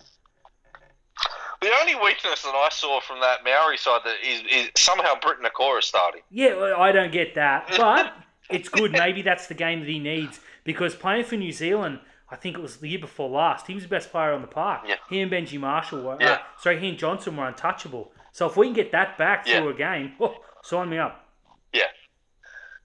[1.62, 5.46] The only weakness that I saw from that Maori side that is, is somehow Briton
[5.46, 6.22] Nikora starting.
[6.32, 8.14] Yeah, well, I don't get that, but
[8.50, 8.94] it's good.
[8.94, 12.00] Maybe that's the game that he needs because playing for New Zealand,
[12.32, 14.48] I think it was the year before last, he was the best player on the
[14.48, 14.84] park.
[14.88, 14.96] Yeah.
[15.10, 18.14] He and Benji Marshall were, uh, sorry, he and Johnson were untouchable.
[18.32, 19.60] So if we can get that back Yeah.
[19.60, 21.28] through a game, oh, sign me up.
[21.74, 21.84] Yeah,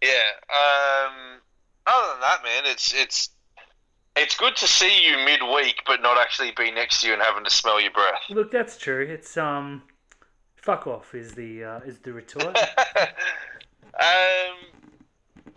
[0.03, 0.11] yeah.
[0.51, 1.41] Um,
[1.87, 3.31] other than that, man, it's it's
[4.17, 7.45] it's good to see you midweek, but not actually be next to you and having
[7.45, 8.21] to smell your breath.
[8.31, 9.07] Look, that's true.
[9.09, 9.83] It's um,
[10.57, 12.57] fuck off is the uh, is the retort.
[14.01, 14.57] um,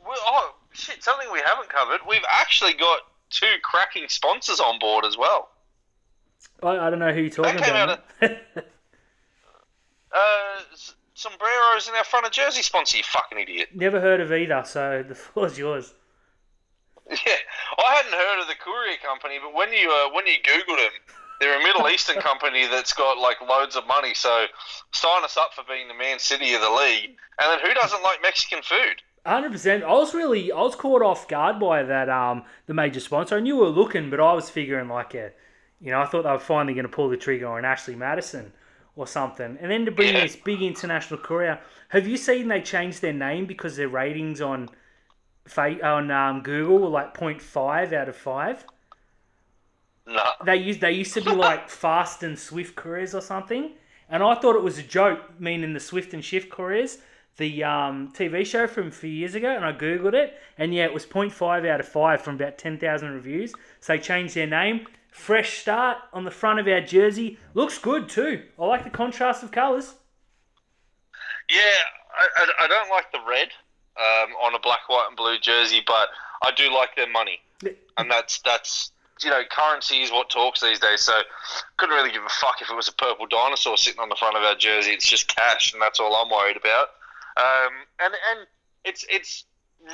[0.06, 1.04] well, oh shit!
[1.04, 2.02] Something we haven't covered.
[2.08, 5.50] We've actually got two cracking sponsors on board as well.
[6.64, 8.06] I, I don't know who you're talking came about.
[8.22, 8.38] mate.
[10.12, 10.62] Uh,
[11.16, 12.98] Zambrero's in our front of jersey sponsor.
[12.98, 13.70] You fucking idiot.
[13.76, 15.94] Never heard of either, so the floor's yours.
[17.10, 17.18] Yeah,
[17.78, 20.92] I hadn't heard of the courier company, but when you uh, when you googled them,
[21.40, 24.14] they're a Middle Eastern company that's got like loads of money.
[24.14, 24.46] So
[24.92, 27.18] sign us up for being the Man City of the league.
[27.42, 29.02] And then who doesn't like Mexican food?
[29.26, 29.84] Hundred percent.
[29.84, 32.10] I was really, I was caught off guard by that.
[32.10, 33.36] Um, the major sponsor.
[33.38, 35.32] I knew we were looking, but I was figuring like a,
[35.80, 38.54] you know, I thought they were finally going to pull the trigger on Ashley Madison
[38.96, 39.58] or something.
[39.62, 40.22] And then to bring Yeah.
[40.22, 41.60] this big international courier.
[41.90, 44.70] Have you seen they changed their name because their ratings on,
[45.58, 48.66] on um, Google were like 0.5 out of five?
[50.06, 50.24] No.
[50.42, 53.74] They used they used to be like fast and swift couriers or something,
[54.10, 57.00] and I thought it was a joke, meaning the swift and shift couriers,
[57.40, 60.84] the um, TV show from a few years ago, and I googled it, and yeah,
[60.84, 63.54] it was 0.5 out of five from about ten thousand reviews.
[63.80, 64.86] So they changed their name.
[65.10, 67.40] Fresh start on the front of our jersey.
[67.56, 68.44] Looks good too.
[68.60, 69.96] I like the contrast of colours.
[71.50, 71.82] Yeah,
[72.14, 73.48] I, I, I don't like the red
[73.98, 76.10] um, on a black, white, and blue jersey, but
[76.44, 77.40] I do like their money,
[77.98, 78.92] and that's that's
[79.24, 81.02] you know currency is what talks these days.
[81.02, 81.14] So
[81.78, 84.36] couldn't really give a fuck if it was a purple dinosaur sitting on the front
[84.36, 84.92] of our jersey.
[84.92, 86.90] It's just cash, and that's all I'm worried about.
[87.40, 88.48] Um, and and
[88.84, 89.46] it's it's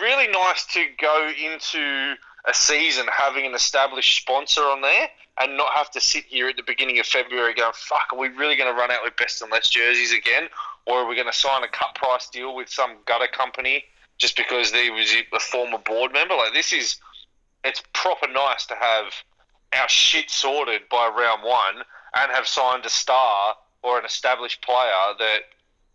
[0.02, 2.16] really nice to go into
[2.48, 6.56] a season having an established sponsor on there and not have to sit here at
[6.56, 9.42] the beginning of February going, fuck, are we really going to run out with best
[9.42, 10.48] and less jerseys again?
[10.86, 13.84] Or are we going to sign a cut price deal with some gutter company
[14.18, 16.36] just because they was a former board member?
[16.36, 16.98] Like, this is,
[17.64, 19.08] it's proper nice to have
[19.74, 21.84] our shit sorted by round one
[22.16, 25.40] and have signed a star or an established player that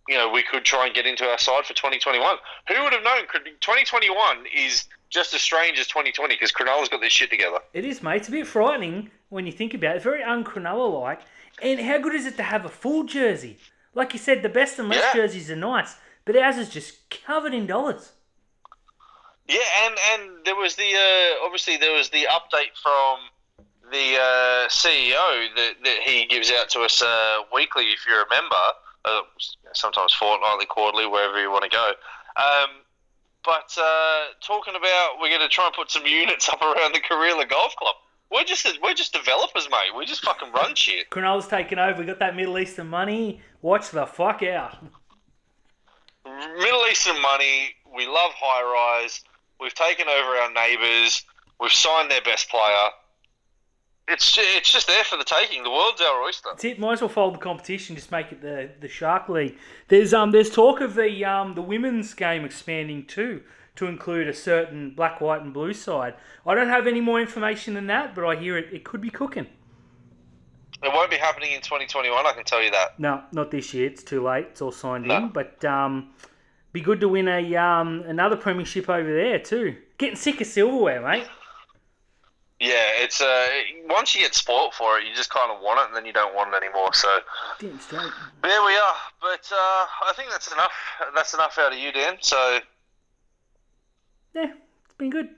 [0.08, 2.36] you know, we could try and get into our side for 2021.
[2.68, 3.22] Who would have known?
[3.60, 7.58] 2021 is just as strange as 2020 because Cronulla's got this shit together.
[7.72, 8.16] It is, mate.
[8.16, 10.02] It's a bit frightening when you think about it.
[10.02, 11.20] Very un-Cronulla like.
[11.62, 13.58] And how good is it to have a full jersey?
[13.94, 15.22] Like you said, the best and less Yeah.
[15.22, 18.12] jerseys are nice, but ours is just covered in dollars.
[19.48, 23.18] Yeah, and and there was the uh, obviously there was the update from
[23.90, 28.54] the uh, CEO that, that he gives out to us uh, weekly, if you remember,
[29.04, 29.20] uh,
[29.72, 31.92] sometimes fortnightly, quarterly, wherever you want to go.
[32.36, 32.70] Um,
[33.44, 37.00] but uh, talking about we're going to try and put some units up around the
[37.00, 37.96] Karela Golf Club.
[38.30, 39.96] We're just we're just developers, mate.
[39.96, 41.10] We just fucking run shit.
[41.10, 42.00] Cronulla's taken over.
[42.00, 43.40] We got that Middle Eastern money.
[43.60, 44.76] Watch the fuck out.
[46.24, 47.74] Middle Eastern money.
[47.92, 48.62] We love high
[49.02, 49.22] rise.
[49.60, 51.24] We've taken over our neighbours.
[51.60, 52.90] We've signed their best player.
[54.10, 55.62] It's it's just there for the taking.
[55.62, 56.48] The world's our oyster.
[56.50, 56.78] That's it.
[56.78, 57.94] Might as well fold the competition.
[57.96, 59.56] Just make it the, the Shark League.
[59.88, 63.42] There's um there's talk of the um the women's game expanding too
[63.76, 66.14] to include a certain black, white, and blue side.
[66.46, 68.66] I don't have any more information than that, but I hear it.
[68.72, 69.46] It could be cooking.
[70.82, 72.26] It won't be happening in 2021.
[72.26, 72.98] I can tell you that.
[72.98, 73.86] No, not this year.
[73.86, 74.46] It's too late.
[74.50, 75.16] It's all signed No.
[75.18, 75.28] in.
[75.28, 76.10] But um,
[76.72, 79.76] be good to win a um another premiership over there too.
[79.98, 81.26] Getting sick of silverware, mate.
[82.60, 83.46] Yeah, it's uh
[83.88, 86.12] once you get spoilt for it, you just kind of want it, and then you
[86.12, 86.92] don't want it anymore.
[86.92, 87.08] So
[87.58, 88.12] Damn straight.
[88.42, 88.96] there we are.
[89.20, 90.72] But uh, I think that's enough.
[91.14, 92.18] That's enough out of you, Dan.
[92.20, 92.58] So
[94.34, 94.52] Yeah,
[94.84, 95.30] it's been good.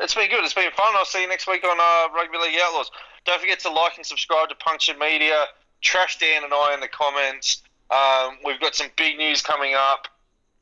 [0.00, 0.42] It's been good.
[0.44, 0.92] It's been fun.
[0.96, 2.90] I'll see you next week on uh, Rugby League Outlaws.
[3.24, 5.44] Don't forget to like and subscribe to Punctured Media.
[5.80, 7.62] Trash Dan and I in the comments.
[7.90, 10.08] Um, we've got some big news coming up,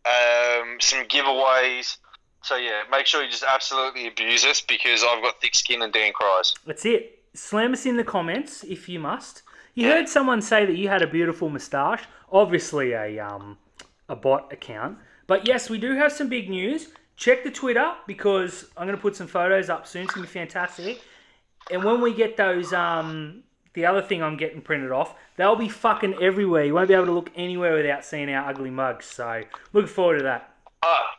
[0.04, 1.96] um, some giveaways.
[2.42, 5.92] So yeah, make sure you just absolutely abuse us because I've got thick skin and
[5.92, 6.54] Dan cries.
[6.66, 7.22] That's it.
[7.34, 9.42] Slam us in the comments if you must.
[9.74, 12.02] You heard someone say that you had a beautiful moustache.
[12.32, 13.56] Obviously, a um,
[14.08, 14.98] a bot account.
[15.26, 16.88] But yes, we do have some big news.
[17.16, 20.04] Check the Twitter because I'm going to put some photos up soon.
[20.04, 21.00] It's going to be fantastic.
[21.70, 25.68] And when we get those, um, the other thing I'm getting printed off, they'll be
[25.68, 26.64] fucking everywhere.
[26.64, 29.06] You won't be able to look anywhere without seeing our ugly mugs.
[29.06, 30.54] So, looking forward to that.
[30.82, 31.16] Ah,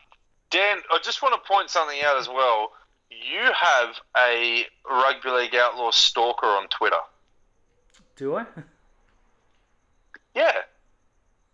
[0.51, 2.73] Dan, I just want to point something out as well.
[3.09, 6.99] You have a Rugby League Outlaw stalker on Twitter.
[8.15, 8.45] Do I?
[10.35, 10.51] Yeah.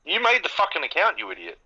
[0.05, 1.59] You made the fucking account, you idiot.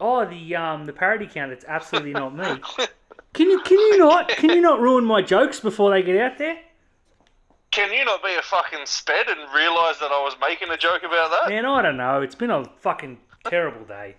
[0.00, 1.52] Oh, the um, the parody count.
[1.52, 2.60] It's absolutely not me.
[3.32, 6.38] Can you can you not can you not ruin my jokes before they get out
[6.38, 6.56] there?
[7.72, 11.02] Can you not be a fucking sped and realise that I was making a joke
[11.02, 11.48] about that?
[11.48, 12.22] Man, I don't know.
[12.22, 14.14] It's been a fucking terrible day.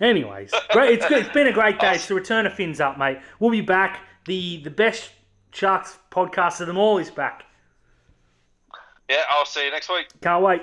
[0.00, 0.94] Anyways, great.
[0.94, 1.24] It's good.
[1.24, 1.94] It's been a great day.
[1.94, 3.18] It's the return of Fins Up, mate.
[3.38, 4.00] We'll be back.
[4.26, 5.10] The the best
[5.52, 7.44] Sharks podcast of them all is back.
[9.08, 10.08] Yeah, I'll see you next week.
[10.20, 10.62] Can't wait.